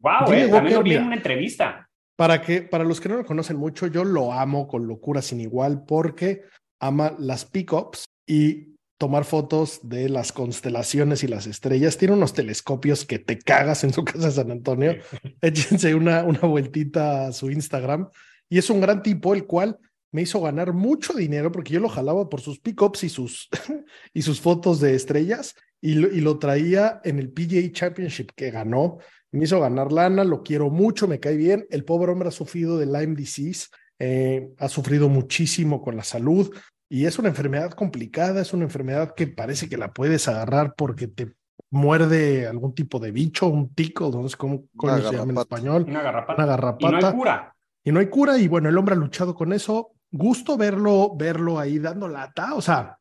[0.01, 1.89] Wow, eh, también lo en una entrevista.
[2.17, 5.41] Para, que, para los que no lo conocen mucho, yo lo amo con locura sin
[5.41, 6.43] igual porque
[6.81, 11.99] ama las pickups y tomar fotos de las constelaciones y las estrellas.
[11.99, 14.97] Tiene unos telescopios que te cagas en su casa de San Antonio.
[15.41, 18.09] Échense una, una vueltita a su Instagram
[18.49, 19.79] y es un gran tipo, el cual
[20.13, 23.49] me hizo ganar mucho dinero porque yo lo jalaba por sus pickups y sus,
[24.15, 28.51] y sus fotos de estrellas y lo, y lo traía en el PGA Championship que
[28.51, 28.99] ganó.
[29.33, 31.67] Me hizo ganar lana, lo quiero mucho, me cae bien.
[31.71, 33.67] El pobre hombre ha sufrido de Lyme disease,
[33.99, 36.51] eh, ha sufrido muchísimo con la salud
[36.89, 41.09] y es una enfermedad complicada, es una enfermedad que parece que la puedes agarrar porque
[41.09, 41.33] te
[41.71, 45.85] muerde algún tipo de bicho, un tico, no sé cómo, se llama en español.
[45.89, 46.43] Una garrapata.
[46.43, 46.97] Una garrapata.
[46.97, 47.56] Y no hay cura
[47.87, 49.93] y no hay cura y bueno, el hombre ha luchado con eso.
[50.11, 52.99] Gusto verlo, verlo ahí dando lata, o sea,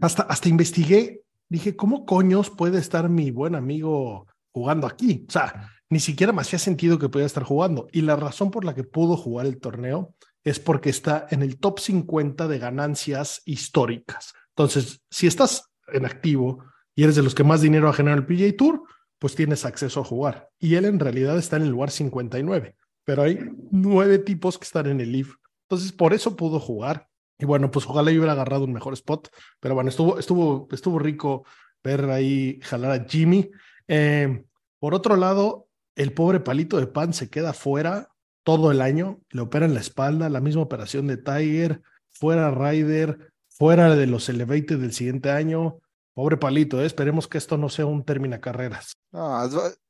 [0.00, 5.24] hasta, hasta investigué, dije, ¿cómo coños puede estar mi buen amigo jugando aquí?
[5.28, 7.88] O sea, ni siquiera me hacía sentido que pudiera estar jugando.
[7.90, 11.58] Y la razón por la que pudo jugar el torneo es porque está en el
[11.58, 14.32] top 50 de ganancias históricas.
[14.50, 16.62] Entonces, si estás en activo
[16.94, 18.82] y eres de los que más dinero ha generado el PGA Tour,
[19.18, 20.50] pues tienes acceso a jugar.
[20.60, 23.38] Y él en realidad está en el lugar 59 pero hay
[23.70, 25.34] nueve tipos que están en el Leaf.
[25.68, 27.08] Entonces, por eso pudo jugar.
[27.38, 29.28] Y bueno, pues ojalá yo hubiera agarrado un mejor spot.
[29.60, 31.44] Pero bueno, estuvo, estuvo, estuvo rico
[31.82, 33.50] ver ahí jalar a Jimmy.
[33.88, 34.44] Eh,
[34.78, 38.10] por otro lado, el pobre palito de pan se queda fuera
[38.44, 39.20] todo el año.
[39.30, 44.78] Le operan la espalda, la misma operación de Tiger, fuera Ryder, fuera de los Elevated
[44.78, 45.78] del siguiente año.
[46.14, 46.86] Pobre palito, ¿eh?
[46.86, 48.96] esperemos que esto no sea un término carreras.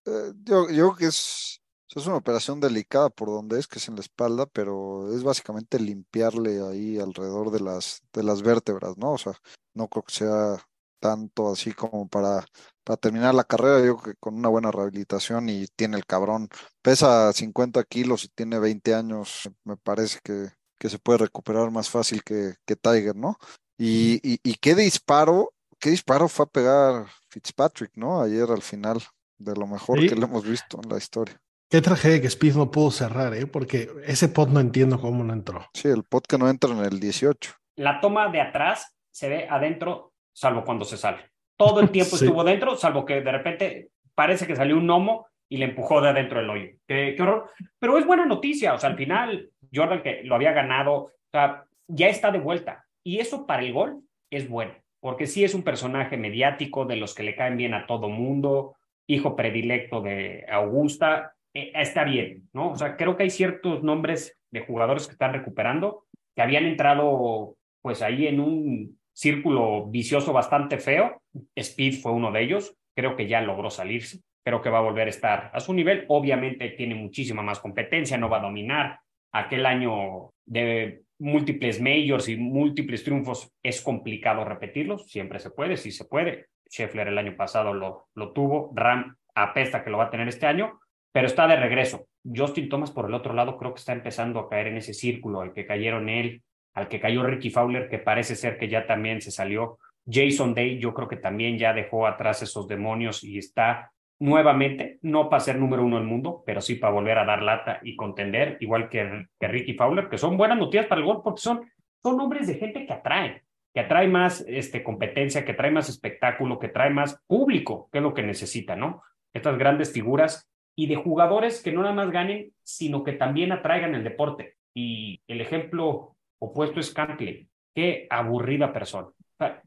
[0.07, 1.54] Eh, yo, yo creo que es
[2.01, 5.79] es una operación delicada por donde es, que es en la espalda, pero es básicamente
[5.79, 9.13] limpiarle ahí alrededor de las, de las vértebras, ¿no?
[9.13, 9.35] O sea,
[9.75, 10.57] no creo que sea
[11.01, 12.47] tanto así como para,
[12.83, 13.85] para terminar la carrera.
[13.85, 16.49] Yo creo que con una buena rehabilitación y tiene el cabrón,
[16.81, 21.91] pesa 50 kilos y tiene 20 años, me parece que, que se puede recuperar más
[21.91, 23.39] fácil que, que Tiger, ¿no?
[23.77, 28.23] Y, y, qué disparo, qué disparo fue a pegar Fitzpatrick, ¿no?
[28.23, 29.03] Ayer al final,
[29.37, 31.41] de lo mejor que le hemos visto en la historia.
[31.71, 33.47] Qué tragedia que Speed no pudo cerrar, ¿eh?
[33.47, 35.67] porque ese pot no entiendo cómo no entró.
[35.73, 37.53] Sí, el pot que no entra en el 18.
[37.77, 41.31] La toma de atrás se ve adentro, salvo cuando se sale.
[41.57, 45.57] Todo el tiempo estuvo dentro, salvo que de repente parece que salió un gnomo y
[45.57, 46.71] le empujó de adentro del hoyo.
[46.87, 47.51] Qué, horror.
[47.79, 51.65] Pero es buena noticia, o sea, al final Jordan que lo había ganado, o sea,
[51.89, 52.87] ya está de vuelta.
[53.03, 57.15] Y eso para el gol es bueno, porque sí es un personaje mediático de los
[57.15, 62.73] que le caen bien a todo mundo, hijo predilecto de Augusta, eh, está bien, ¿no?
[62.73, 67.57] O sea, creo que hay ciertos nombres de jugadores que están recuperando, que habían entrado
[67.81, 71.23] pues ahí en un círculo vicioso bastante feo.
[71.55, 75.07] Speed fue uno de ellos, creo que ya logró salirse, creo que va a volver
[75.07, 76.05] a estar a su nivel.
[76.09, 78.99] Obviamente tiene muchísima más competencia, no va a dominar.
[79.33, 85.93] Aquel año de múltiples majors y múltiples triunfos es complicado repetirlos, siempre se puede, sí
[85.93, 86.47] se puede.
[86.69, 90.47] Scheffler el año pasado lo, lo tuvo, Ram apesta que lo va a tener este
[90.47, 90.81] año,
[91.15, 92.09] pero está de regreso.
[92.25, 95.43] Justin Thomas, por el otro lado, creo que está empezando a caer en ese círculo
[95.43, 96.43] al que cayeron él,
[96.75, 99.79] al que cayó Ricky Fowler, que parece ser que ya también se salió.
[100.11, 105.31] Jason Day, yo creo que también ya dejó atrás esos demonios y está nuevamente, no
[105.31, 108.57] para ser número uno del mundo, pero sí para volver a dar lata y contender,
[108.59, 111.71] igual que, Ricky Fowler, que son buenas noticias para el gol porque son,
[112.03, 116.59] son hombres de gente que atrae, que atrae más este, competencia, que trae más espectáculo,
[116.59, 119.01] que trae más público, que es lo que necesita, ¿no?
[119.33, 123.95] Estas grandes figuras y de jugadores que no nada más ganen, sino que también atraigan
[123.95, 124.57] el deporte.
[124.75, 127.49] Y el ejemplo opuesto es Cantley.
[127.75, 129.09] Qué aburrida persona.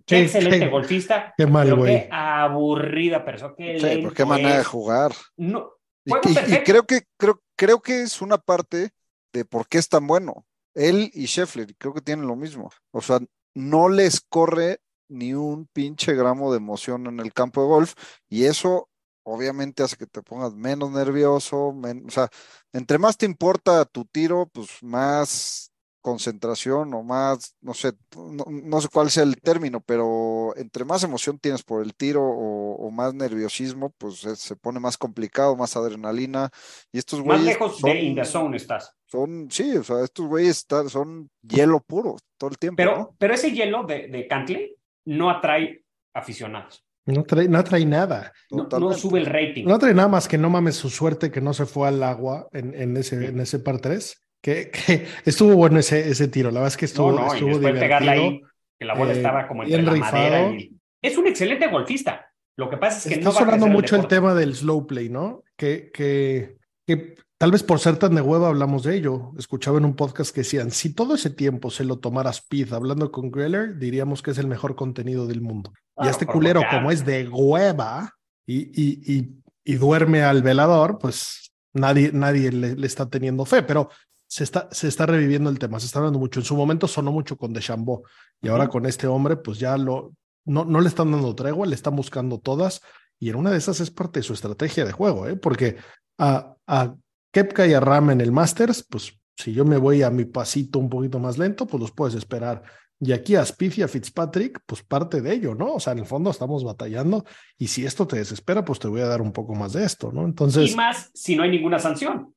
[0.06, 1.34] Qué excelente golfista.
[1.38, 1.94] Qué mal, güey.
[1.94, 3.54] Qué aburrida persona.
[3.58, 5.12] Qué sí, qué manera de jugar.
[5.38, 5.72] No,
[6.08, 8.92] y, creo que creo, creo que es una parte
[9.34, 10.46] de por qué es tan bueno.
[10.74, 12.72] Él y Scheffler, creo que tienen lo mismo.
[12.92, 13.20] O sea,
[13.54, 17.94] no les corre ni un pinche gramo de emoción en el campo de golf
[18.30, 18.90] y eso
[19.28, 22.30] obviamente hace que te pongas menos nervioso, o sea,
[22.72, 28.80] entre más te importa tu tiro, pues más concentración o más, no sé, no, no,
[28.80, 33.14] sé cuál sea el término, pero entre más emoción tienes por el tiro o, más
[33.14, 36.50] nerviosismo, pues se pone más complicado, más adrenalina.
[36.94, 37.46] Y estos güeyes.
[37.46, 38.96] Más lejos de in the zone estás.
[39.06, 42.78] Son, sí, o sea, estos güeyes son hielo puro todo el tiempo.
[42.78, 46.87] Pero, pero ese hielo de, de Cantley no atrae aficionados.
[47.08, 48.34] No trae, no trae nada.
[48.52, 49.66] No, sube el rating.
[49.66, 52.48] No trae nada más que no mames su suerte que no se fue al agua
[52.52, 54.22] en, en ese, en ese par 3.
[54.42, 56.52] Que, que, estuvo bueno ese, ese tiro.
[56.52, 58.12] La verdad es que estuvo, no, no, estuvo y divertido.
[58.12, 58.42] Ahí,
[58.78, 60.72] que la bola eh, estaba como entre la madera y...
[61.02, 62.32] Es un excelente golfista.
[62.58, 65.44] Lo que pasa es que Está no sonando mucho el, tema del slow play, ¿no?
[65.56, 69.32] Que, que, que Tal vez por ser tan de hueva hablamos de ello.
[69.38, 73.12] Escuchaba en un podcast que decían, si todo ese tiempo se lo tomara Speed hablando
[73.12, 75.72] con Greller, diríamos que es el mejor contenido del mundo.
[76.00, 78.14] Y este culero, como es de hueva
[78.46, 83.90] y, y, y, duerme al velador, pues nadie, nadie le, está teniendo fe, pero
[84.28, 86.40] se está, se está reviviendo el tema, se está hablando mucho.
[86.40, 88.04] En su momento sonó mucho con Deschambeau
[88.42, 90.14] y ahora con este hombre, pues ya lo,
[90.46, 92.82] no, no le están dando tregua, le están buscando todas
[93.20, 95.36] y en una de esas es parte de su estrategia de juego, ¿eh?
[95.36, 95.78] porque
[96.18, 96.96] a, a
[97.32, 100.80] Kepka y a Ram en el Masters, pues si yo me voy a mi pasito
[100.80, 102.64] un poquito más lento, pues los puedes esperar.
[103.00, 105.76] Y aquí a Spieth y a Fitzpatrick, pues parte de ello, ¿no?
[105.76, 107.26] O sea, en el fondo estamos batallando
[107.58, 110.12] y si esto te desespera, pues te voy a dar un poco más de esto,
[110.12, 110.26] ¿no?
[110.26, 110.72] Entonces...
[110.72, 112.34] Y más si no hay ninguna sanción.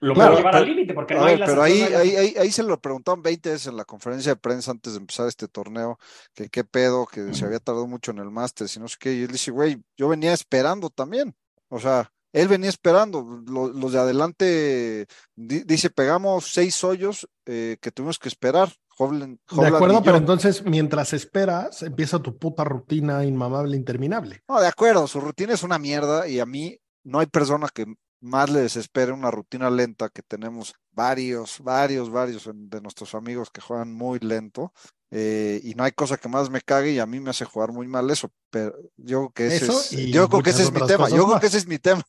[0.00, 2.62] lo puedo llevar al límite porque no hay la Pero ahí, ahí, ahí, ahí, se
[2.62, 5.98] lo preguntaron 20 veces en la conferencia de prensa antes de empezar este torneo,
[6.34, 9.12] que qué pedo, que se había tardado mucho en el Masters y no sé qué.
[9.12, 11.34] Y él dice, güey, yo venía esperando también.
[11.68, 13.42] O sea, él venía esperando.
[13.46, 18.72] Los, de adelante, dice, pegamos seis hoyos eh, que tuvimos que esperar.
[18.98, 24.42] De acuerdo, pero entonces mientras esperas, empieza tu puta rutina inmamable, interminable.
[24.48, 27.86] No, de acuerdo, su rutina es una mierda y a mí no hay persona que
[28.20, 33.60] más le desespere una rutina lenta que tenemos varios, varios, varios de nuestros amigos que
[33.60, 34.72] juegan muy lento.
[35.10, 37.72] Eh, y no hay cosa que más me cague y a mí me hace jugar
[37.72, 40.86] muy mal eso, pero yo creo que ese es, yo creo que ese es mi
[40.86, 42.02] tema, yo creo que ese es mi tema.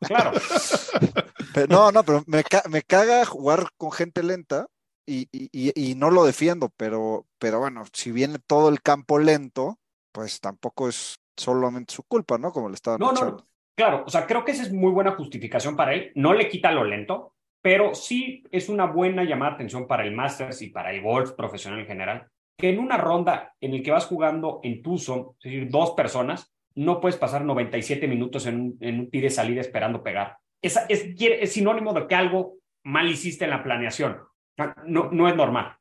[0.00, 0.32] Claro.
[1.68, 4.66] no, no, pero me, me caga jugar con gente lenta
[5.08, 9.78] y, y, y, no lo defiendo, pero, pero bueno, si viene todo el campo lento,
[10.12, 12.52] pues tampoco es solamente su culpa, ¿no?
[12.52, 15.76] Como le estaba No, no, claro, o sea, creo que esa es muy buena justificación
[15.76, 19.86] para él, no le quita lo lento, pero sí es una buena llamada de atención
[19.86, 23.72] para el Masters y para el golf profesional en general que en una ronda en
[23.72, 28.46] el que vas jugando en Tucson, es decir, dos personas, no puedes pasar 97 minutos
[28.46, 30.36] en un, en un tire salida esperando pegar.
[30.60, 34.18] Es, es, es, sinónimo de que algo mal hiciste en la planeación.
[34.86, 35.76] No, no es normal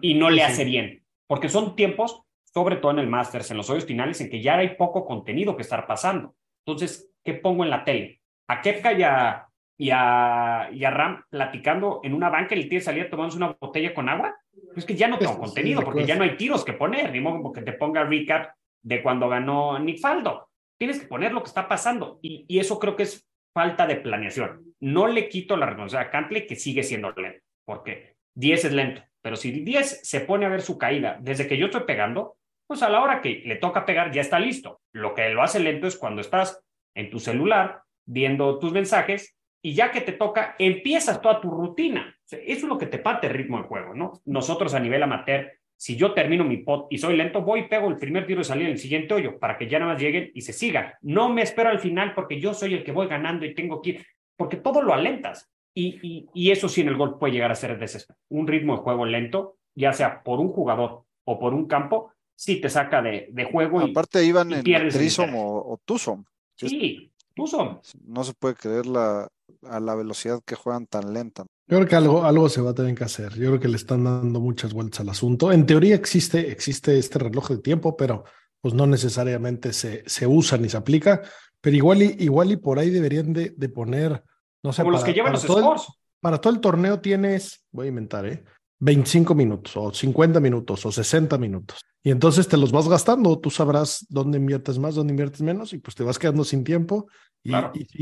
[0.00, 3.70] y no le hace bien, porque son tiempos, sobre todo en el Masters, en los
[3.70, 6.34] hoyos finales, en que ya hay poco contenido que estar pasando.
[6.64, 8.20] Entonces, ¿qué pongo en la tele?
[8.48, 12.68] A Kepka y a, y a, y a Ram platicando en una banca y el
[12.68, 14.34] tire salida tomándose una botella con agua
[14.76, 17.52] es que ya no tengo contenido, porque ya no hay tiros que poner, ni modo
[17.52, 20.48] que te ponga recap de cuando ganó Nick Faldo.
[20.78, 22.18] Tienes que poner lo que está pasando.
[22.22, 24.74] Y, y eso creo que es falta de planeación.
[24.80, 29.02] No le quito la responsabilidad a Cantley, que sigue siendo lento, porque 10 es lento.
[29.20, 32.82] Pero si 10 se pone a ver su caída desde que yo estoy pegando, pues
[32.82, 34.80] a la hora que le toca pegar ya está listo.
[34.90, 39.74] Lo que lo hace lento es cuando estás en tu celular viendo tus mensajes y
[39.74, 42.16] ya que te toca, empiezas toda tu rutina.
[42.30, 44.14] eso es lo que te parte el ritmo del juego, ¿no?
[44.24, 47.88] Nosotros a nivel amateur, si yo termino mi pot y soy lento, voy y pego
[47.88, 50.30] el primer tiro de salida en el siguiente hoyo para que ya nada más lleguen
[50.32, 50.94] y se sigan.
[51.02, 53.90] No me espero al final porque yo soy el que voy ganando y tengo que
[53.90, 55.52] ir, porque todo lo alentas.
[55.74, 58.20] Y, y, eso sí en el golf puede llegar a ser desesperado.
[58.30, 62.60] Un ritmo de juego lento, ya sea por un jugador o por un campo, sí
[62.60, 63.80] te saca de, de juego.
[63.80, 66.26] Aparte iban en Trisom o, o Tucson.
[66.56, 67.80] Sí, Tucson.
[68.04, 69.28] No se puede creer la,
[69.62, 71.44] a la velocidad que juegan tan lenta.
[71.66, 73.34] Yo creo que algo, algo se va a tener que hacer.
[73.34, 75.52] Yo creo que le están dando muchas vueltas al asunto.
[75.52, 78.24] En teoría existe, existe este reloj de tiempo, pero
[78.60, 81.22] pues no necesariamente se, se usa ni se aplica.
[81.60, 84.22] Pero igual y, igual y por ahí deberían de, de poner,
[84.62, 85.86] no sé, Como los que llevan los scores.
[86.20, 88.44] para todo el torneo tienes, voy a inventar, ¿eh?
[88.80, 91.80] 25 minutos o 50 minutos o 60 minutos.
[92.02, 95.78] Y entonces te los vas gastando, tú sabrás dónde inviertes más, dónde inviertes menos y
[95.78, 97.08] pues te vas quedando sin tiempo
[97.42, 97.52] y,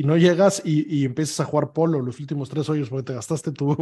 [0.01, 3.15] y, no llegas y, y, empiezas a jugar polo los últimos tres hoyos porque te
[3.15, 3.77] gastaste tu,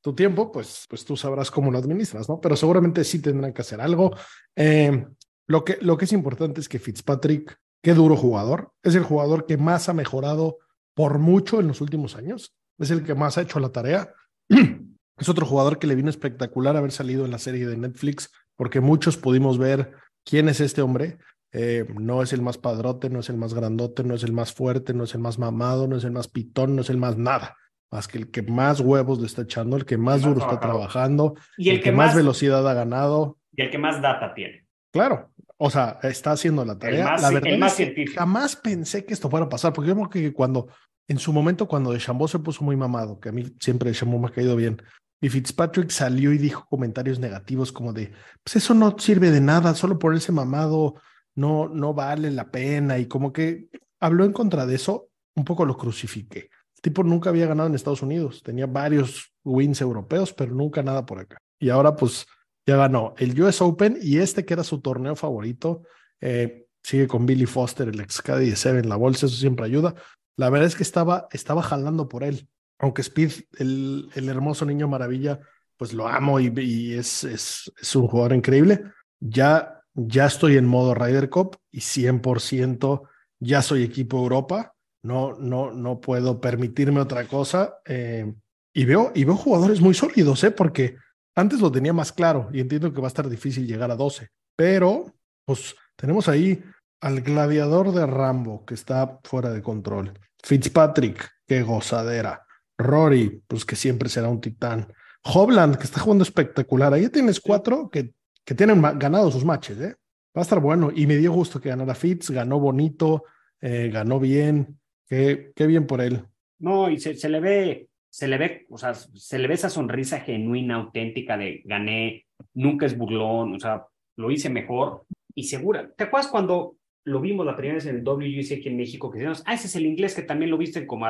[0.00, 2.40] tu tiempo, pues, pues tú sabrás cómo lo administras, ¿no?
[2.40, 4.14] Pero seguramente sí tendrán que hacer algo.
[4.54, 5.06] Eh,
[5.46, 9.46] lo, que, lo que es importante es que Fitzpatrick, qué duro jugador, es el jugador
[9.46, 10.58] que más ha mejorado
[10.98, 14.12] por mucho en los últimos años, es el que más ha hecho la tarea.
[15.16, 18.80] Es otro jugador que le vino espectacular haber salido en la serie de Netflix, porque
[18.80, 19.92] muchos pudimos ver
[20.24, 21.18] quién es este hombre.
[21.52, 24.52] Eh, no es el más padrote, no es el más grandote, no es el más
[24.52, 27.16] fuerte, no es el más mamado, no es el más pitón, no es el más
[27.16, 27.56] nada.
[27.92, 31.34] más que el que más huevos le está echando, el que más duro está trabajando,
[31.56, 33.38] y el, que, más, velocidad ha ganado.
[33.52, 34.66] Y el que más data tiene.
[34.92, 37.16] Claro, o sea, está haciendo la tarea.
[37.16, 40.32] la verdad es que jamás pensé que esto fuera a pasar, porque yo creo que
[40.32, 40.68] cuando,
[41.08, 43.96] en su momento, cuando de Chambó se puso muy mamado, que a mí siempre de
[43.96, 44.80] Chambó me ha caído bien,
[45.20, 48.12] y Fitzpatrick salió y dijo comentarios negativos como de,
[48.44, 50.94] pues eso no sirve de nada, solo por ese mamado
[51.34, 53.68] no, no vale la pena, y como que
[54.00, 56.50] habló en contra de eso, un poco lo crucifiqué.
[56.76, 61.04] El tipo nunca había ganado en Estados Unidos, tenía varios wins europeos, pero nunca nada
[61.06, 61.38] por acá.
[61.58, 62.26] Y ahora pues
[62.66, 65.82] ya ganó el US Open y este que era su torneo favorito,
[66.20, 69.94] eh, sigue con Billy Foster, el ex caddy de Seven, la bolsa, eso siempre ayuda.
[70.38, 74.88] La verdad es que estaba, estaba jalando por él, aunque Speed, el, el hermoso niño
[74.88, 75.40] maravilla,
[75.76, 78.84] pues lo amo y, es, es, es, un jugador increíble.
[79.20, 83.02] Ya, ya estoy en modo Ryder Cup y 100%
[83.40, 87.78] ya soy equipo Europa no, no, no puedo permitirme otra cosa.
[87.84, 88.32] Eh,
[88.72, 90.50] y, veo, y veo jugadores muy sólidos, ¿eh?
[90.50, 90.96] porque
[91.34, 94.28] antes lo tenía más claro y entiendo que va a estar difícil llegar a 12.
[94.56, 95.14] Pero,
[95.44, 96.62] pues tenemos ahí
[97.00, 100.18] al gladiador de Rambo, que está fuera de control.
[100.42, 102.44] Fitzpatrick, qué gozadera.
[102.76, 104.92] Rory, pues que siempre será un titán.
[105.24, 106.92] Hobland, que está jugando espectacular.
[106.94, 108.12] Ahí tienes cuatro que,
[108.44, 109.94] que tienen ganado sus matches, ¿eh?
[110.36, 110.90] Va a estar bueno.
[110.94, 113.24] Y me dio gusto que ganara Fitz, ganó bonito,
[113.60, 114.78] eh, ganó bien.
[115.08, 116.24] Qué, qué bien por él.
[116.60, 119.70] No, y se, se, le ve, se le ve, o sea, se le ve esa
[119.70, 123.86] sonrisa genuina, auténtica de gané, nunca es burlón, o sea,
[124.16, 125.90] lo hice mejor y segura.
[125.96, 126.76] ¿Te acuerdas cuando
[127.08, 129.10] lo vimos la primera vez en el WC aquí en México?
[129.10, 131.06] Que decíamos, ah, ese es el inglés que también lo viste como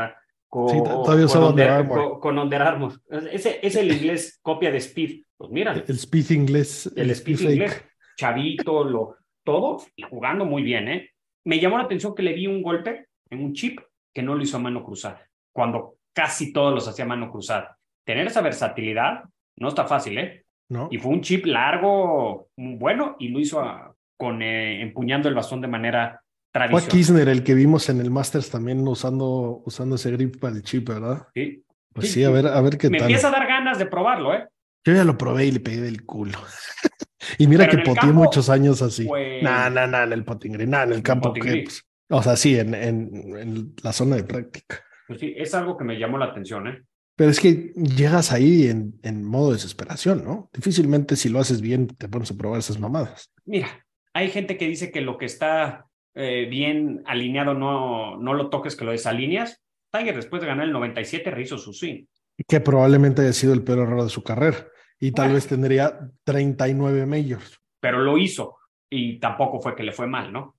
[0.49, 2.21] con, sí, todavía con, Under, Armour.
[2.21, 2.93] Con, Under Armour.
[3.31, 5.23] Ese es el inglés copia de Speed.
[5.37, 5.73] Pues mira.
[5.73, 6.91] El Speed inglés.
[6.97, 7.85] El, Speed, inglés.
[8.17, 11.11] Chavito, lo, todo, y jugando muy bien, ¿eh?
[11.45, 13.79] Me llamó la atención que le di un golpe en un chip
[14.13, 17.79] que no lo hizo a mano cruzada, cuando casi todos los hacía a mano cruzada.
[18.05, 19.23] Tener esa versatilidad
[19.57, 20.45] no está fácil, ¿eh?
[20.69, 20.89] No.
[20.91, 23.88] Y fue un chip largo, bueno, y lo hizo
[24.19, 26.21] con eh, empuñando el bastón de manera
[26.53, 26.83] tradicional.
[26.83, 30.62] Fue Kisner el que vimos en el Masters también usando, usando ese grip para el
[30.62, 31.29] chip, ¿verdad?
[31.35, 31.64] Sí.
[31.95, 33.07] Pues sí, a ver, a ver qué Me tal.
[33.07, 34.47] Me empieza a dar ganas de probarlo, ¿eh?
[34.85, 36.39] Yo ya lo probé y le pegué del culo.
[37.39, 39.05] y mira que poteé muchos años así.
[39.05, 39.43] Pues...
[39.43, 42.37] Nah, nah, nah, en el potting green, nah, en el campo que, pues, o sea,
[42.37, 44.85] sí, en, en, la zona de práctica.
[45.07, 46.83] Pues sí, es algo que me llamó la atención, ¿eh?
[47.16, 50.51] Pero es que llegas ahí en, en modo desesperación, ¿no?
[50.53, 53.33] Difícilmente si lo haces bien te pones a probar esas mamadas.
[53.45, 53.69] Mira,
[54.15, 58.77] hay gente que dice que lo que está eh, bien alineado no, no lo toques,
[58.77, 59.63] que lo desalineas.
[59.93, 62.05] Tiger después de ganar el 97 rehizo su swing.
[62.47, 64.67] Que probablemente haya sido el peor error de su carrera.
[65.01, 67.61] Y tal vez tendría 39 majors.
[67.81, 68.59] Pero lo hizo.
[68.91, 70.57] Y tampoco fue que le fue mal, ¿no?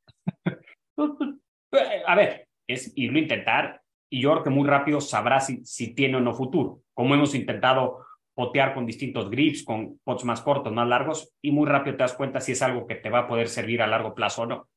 [2.07, 5.93] A ver, es irlo a intentar y yo creo que muy rápido sabrá si, si
[5.93, 6.81] tiene o no futuro.
[6.93, 8.05] Como hemos intentado
[8.39, 12.13] potear con distintos grips, con pots más cortos, más largos, y muy rápido te das
[12.13, 14.69] cuenta si es algo que te va a poder servir a largo plazo o no.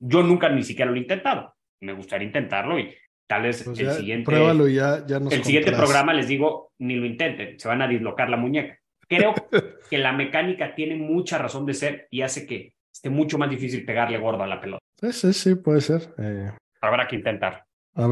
[0.00, 1.54] Yo nunca ni siquiera lo he intentado.
[1.82, 2.92] Me gustaría intentarlo y
[3.28, 4.24] tal vez pues el siguiente.
[4.24, 8.28] Pruébalo ya, ya El siguiente programa les digo, ni lo intenten, se van a dislocar
[8.28, 8.76] la muñeca.
[9.06, 9.34] Creo
[9.88, 13.84] que la mecánica tiene mucha razón de ser y hace que esté mucho más difícil
[13.84, 14.82] pegarle gordo a la pelota.
[15.00, 16.12] Sí, sí, sí, puede ser.
[16.18, 17.64] Eh, Habrá que intentar.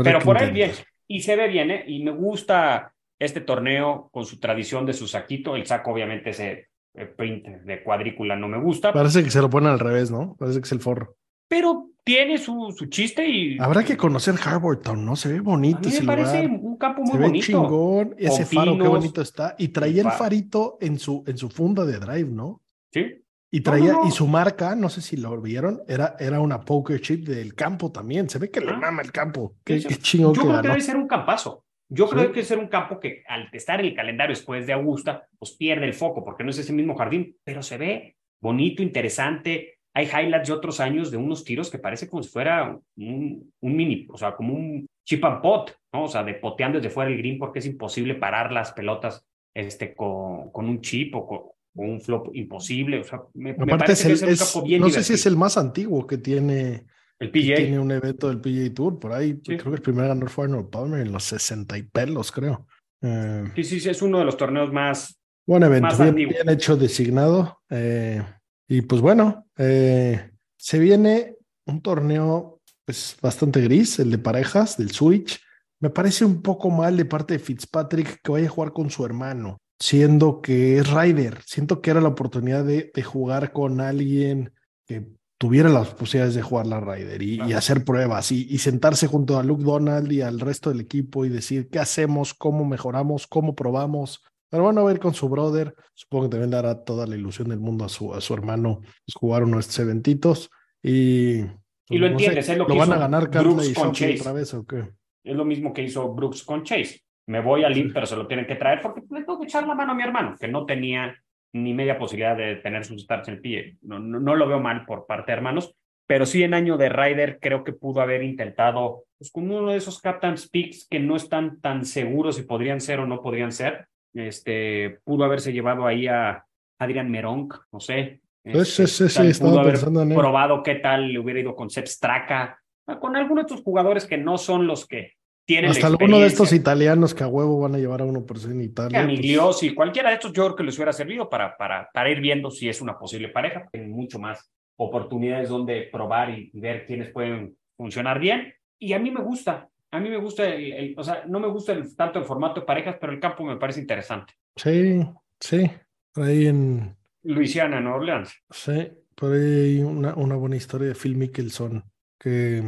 [0.05, 0.71] Pero por ahí bien.
[1.09, 1.85] Y se ve bien, ¿eh?
[1.89, 5.57] Y me gusta este torneo con su tradición de su saquito.
[5.57, 8.93] El saco, obviamente, ese eh, print de cuadrícula no me gusta.
[8.93, 10.37] Parece que se lo ponen al revés, ¿no?
[10.39, 11.17] Parece que es el forro.
[11.49, 13.59] Pero tiene su, su chiste y.
[13.59, 15.17] Habrá que conocer Harbortown, ¿no?
[15.17, 15.89] Se ve bonito.
[15.89, 17.33] A me parece un campo muy se bonito.
[17.33, 18.15] Ve chingón.
[18.19, 19.55] Ese faro, qué bonito está.
[19.59, 22.63] Y traía el farito en su, en su funda de drive, ¿no?
[22.93, 23.23] Sí.
[23.51, 27.27] Y traía, y su marca, no sé si lo vieron, era, era una poker chip
[27.27, 28.29] del campo también.
[28.29, 28.77] Se ve que le ah.
[28.77, 29.57] mama el campo.
[29.65, 31.65] Qué, chingón Yo creo que debe ser un campazo.
[31.91, 35.27] Yo creo que ser un campo que al estar en el calendario después de Augusta,
[35.39, 39.79] pues pierde el foco porque no es ese mismo jardín, pero se ve bonito, interesante.
[39.95, 43.77] Hay highlights de otros años de unos tiros que parece como si fuera un, un
[43.77, 46.05] mini, o sea, como un chip and pot, ¿no?
[46.05, 49.95] O sea, de poteando desde fuera el green porque es imposible parar las pelotas este,
[49.95, 51.41] con, con un chip o con,
[51.75, 53.01] un flop imposible.
[53.01, 56.85] O sea, me, parece que es, No sé si es el más antiguo que tiene.
[57.19, 57.57] El PGA.
[57.57, 59.41] Tiene un evento del PGA Tour por ahí.
[59.41, 62.67] Creo que el primer ganador fue Arnold Palmer en los 60 y pelos, creo.
[63.03, 65.21] Eh, sí, sí, sí, es uno de los torneos más.
[65.47, 67.61] Buen evento, bien, hecho, designado.
[67.71, 68.23] Eh,
[68.69, 74.91] y pues bueno, eh, se viene un torneo pues, bastante gris, el de parejas, del
[74.91, 75.41] Switch.
[75.81, 79.05] Me parece un poco mal de parte de Fitzpatrick que vaya a jugar con su
[79.05, 81.43] hermano siendo que es Ryder.
[81.45, 84.53] Siento que era la oportunidad de, jugar con alguien
[84.87, 85.07] que
[85.39, 89.39] tuviera las posibilidades de jugar la Ryder y, y hacer pruebas y, y, sentarse junto
[89.39, 93.55] a Luke Donald y al resto del equipo y decir qué hacemos, cómo mejoramos, cómo
[93.55, 94.25] probamos.
[94.51, 97.61] Pero bueno, a ver con su brother, supongo que también dará toda la ilusión del
[97.61, 100.51] mundo a su, a su hermano pues, jugar uno de estos eventitos
[100.83, 101.43] y...
[101.91, 103.93] Y lo no entiendes, sé, es lo que ¿Lo hizo van a ganar Brooks con
[103.93, 104.91] Chase otra vez o qué?
[105.25, 107.01] Es lo mismo que hizo Brooks con Chase.
[107.29, 109.75] Me voy al Inter, se lo tienen que traer porque le tengo que echar la
[109.75, 111.15] mano a mi hermano, que no tenía
[111.63, 113.77] ni media posibilidad de tener sus starts en el pie.
[113.83, 115.75] No, no, no, lo veo mal por parte de hermanos,
[116.07, 119.77] pero sí en año de Ryder creo que pudo haber intentado pues, con uno de
[119.77, 123.87] esos captain's picks que no están tan seguros si podrían ser o no podrían ser.
[124.15, 126.45] Este, pudo haberse llevado ahí a
[126.79, 128.21] Adrian Meronk, no sé.
[128.43, 129.79] Este, sí, sí, sí, pudo haber
[130.15, 132.59] probado qué tal le hubiera ido con Sepp Straka,
[133.01, 135.18] con algunos de estos jugadores que no son los que
[135.67, 138.61] Hasta alguno de estos italianos que a huevo van a llevar a uno por en
[138.61, 139.01] Italia.
[139.01, 142.21] Camiglios y cualquiera de estos yo creo que les hubiera servido para, para, para ir
[142.21, 143.67] viendo si es una posible pareja.
[143.73, 148.53] Tienen mucho más oportunidades donde probar y, ver quiénes pueden funcionar bien.
[148.79, 151.49] Y a mí me gusta, a mí me gusta, el, el, o sea, no me
[151.49, 154.35] gusta el, tanto el formato de parejas, pero el campo me parece interesante.
[154.55, 155.01] Sí,
[155.41, 155.71] sí,
[156.13, 156.95] por ahí en...
[157.23, 158.35] Luisiana, Nueva Orleans.
[158.51, 161.85] Sí, por ahí una, una buena historia de Phil Mickelson,
[162.19, 162.63] que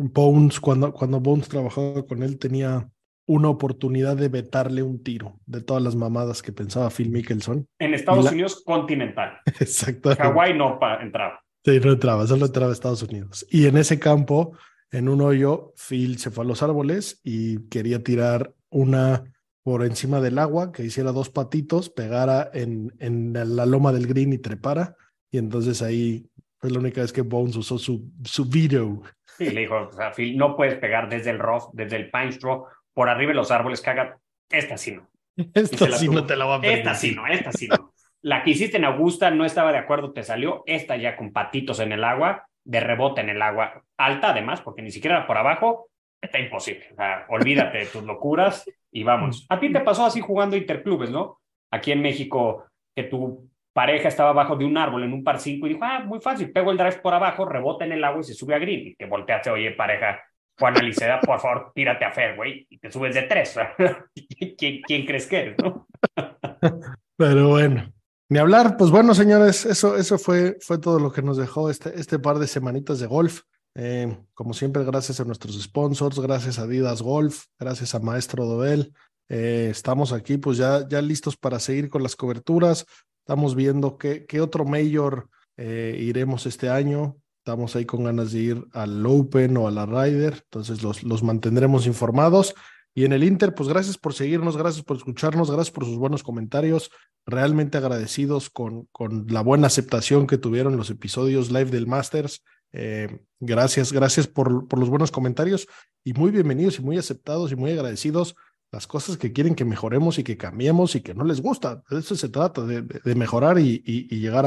[0.00, 2.88] Bones, cuando, cuando Bones trabajaba con él, tenía
[3.26, 7.66] una oportunidad de vetarle un tiro de todas las mamadas que pensaba Phil Mickelson.
[7.78, 8.30] En Estados la...
[8.30, 9.38] Unidos continental.
[9.60, 10.16] Exacto.
[10.16, 11.40] Hawái no entraba.
[11.62, 13.46] Sí, no entraba, solo entraba a Estados Unidos.
[13.50, 14.52] Y en ese campo,
[14.90, 19.24] en un hoyo, Phil se fue a los árboles y quería tirar una
[19.62, 24.32] por encima del agua, que hiciera dos patitos, pegara en, en la loma del green
[24.32, 24.96] y trepara.
[25.30, 26.30] Y entonces ahí
[26.60, 29.02] fue la única vez que Bones usó su, su video.
[29.38, 32.32] Sí, le dijo, o sea, Phil, no puedes pegar desde el rough, desde el pine
[32.32, 34.18] straw, por arriba de los árboles, caga.
[34.50, 35.08] Esta sí no.
[35.54, 37.94] Esta sí no te la va a Esta sí no, esta sí no.
[38.20, 40.62] La que hiciste en Augusta no estaba de acuerdo, te salió.
[40.66, 44.82] Esta ya con patitos en el agua, de rebote en el agua, alta además, porque
[44.82, 45.88] ni siquiera por abajo,
[46.20, 46.88] está imposible.
[46.92, 49.46] O sea, olvídate de tus locuras y vamos.
[49.48, 51.40] A ti te pasó así jugando interclubes, ¿no?
[51.70, 53.48] Aquí en México, que tu
[53.80, 56.52] pareja estaba abajo de un árbol en un par 5 y dijo, ah, muy fácil,
[56.52, 58.88] pego el drive por abajo, rebota en el agua y se sube a green.
[58.88, 60.20] Y te volteaste, oye, pareja,
[60.58, 63.56] Juan Aliceda, por favor, tírate a fairway y te subes de tres.
[64.58, 65.86] ¿Quién, ¿Quién, crees que eres, no?
[67.16, 67.90] Pero bueno,
[68.28, 68.76] ni hablar.
[68.76, 72.38] Pues bueno, señores, eso, eso fue, fue todo lo que nos dejó este, este par
[72.38, 73.44] de semanitas de golf.
[73.76, 78.92] Eh, como siempre, gracias a nuestros sponsors, gracias a Adidas Golf, gracias a Maestro Dobel.
[79.30, 82.84] Eh, estamos aquí, pues ya, ya listos para seguir con las coberturas.
[83.30, 87.16] Estamos viendo qué, qué otro mayor eh, iremos este año.
[87.38, 91.22] Estamos ahí con ganas de ir al Open o a la Ryder, entonces los, los
[91.22, 92.56] mantendremos informados.
[92.92, 96.24] Y en el Inter, pues gracias por seguirnos, gracias por escucharnos, gracias por sus buenos
[96.24, 96.90] comentarios.
[97.24, 102.42] Realmente agradecidos con, con la buena aceptación que tuvieron los episodios live del Masters.
[102.72, 105.68] Eh, gracias, gracias por, por los buenos comentarios
[106.02, 108.34] y muy bienvenidos y muy aceptados y muy agradecidos
[108.72, 111.82] las cosas que quieren que mejoremos y que cambiemos y que no les gusta.
[111.90, 114.46] De eso se trata, de, mejorar y, llegar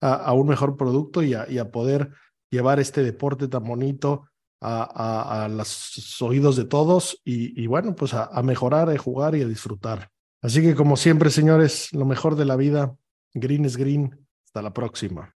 [0.00, 2.10] a, un mejor producto y a, y a, poder
[2.50, 4.28] llevar este deporte tan bonito
[4.60, 10.10] a, los oídos de todos y bueno, pues a, mejorar, a jugar y a disfrutar.
[10.42, 12.96] Así que como siempre, señores, lo mejor de la vida,
[13.34, 14.26] green es green.
[14.44, 15.35] Hasta la próxima.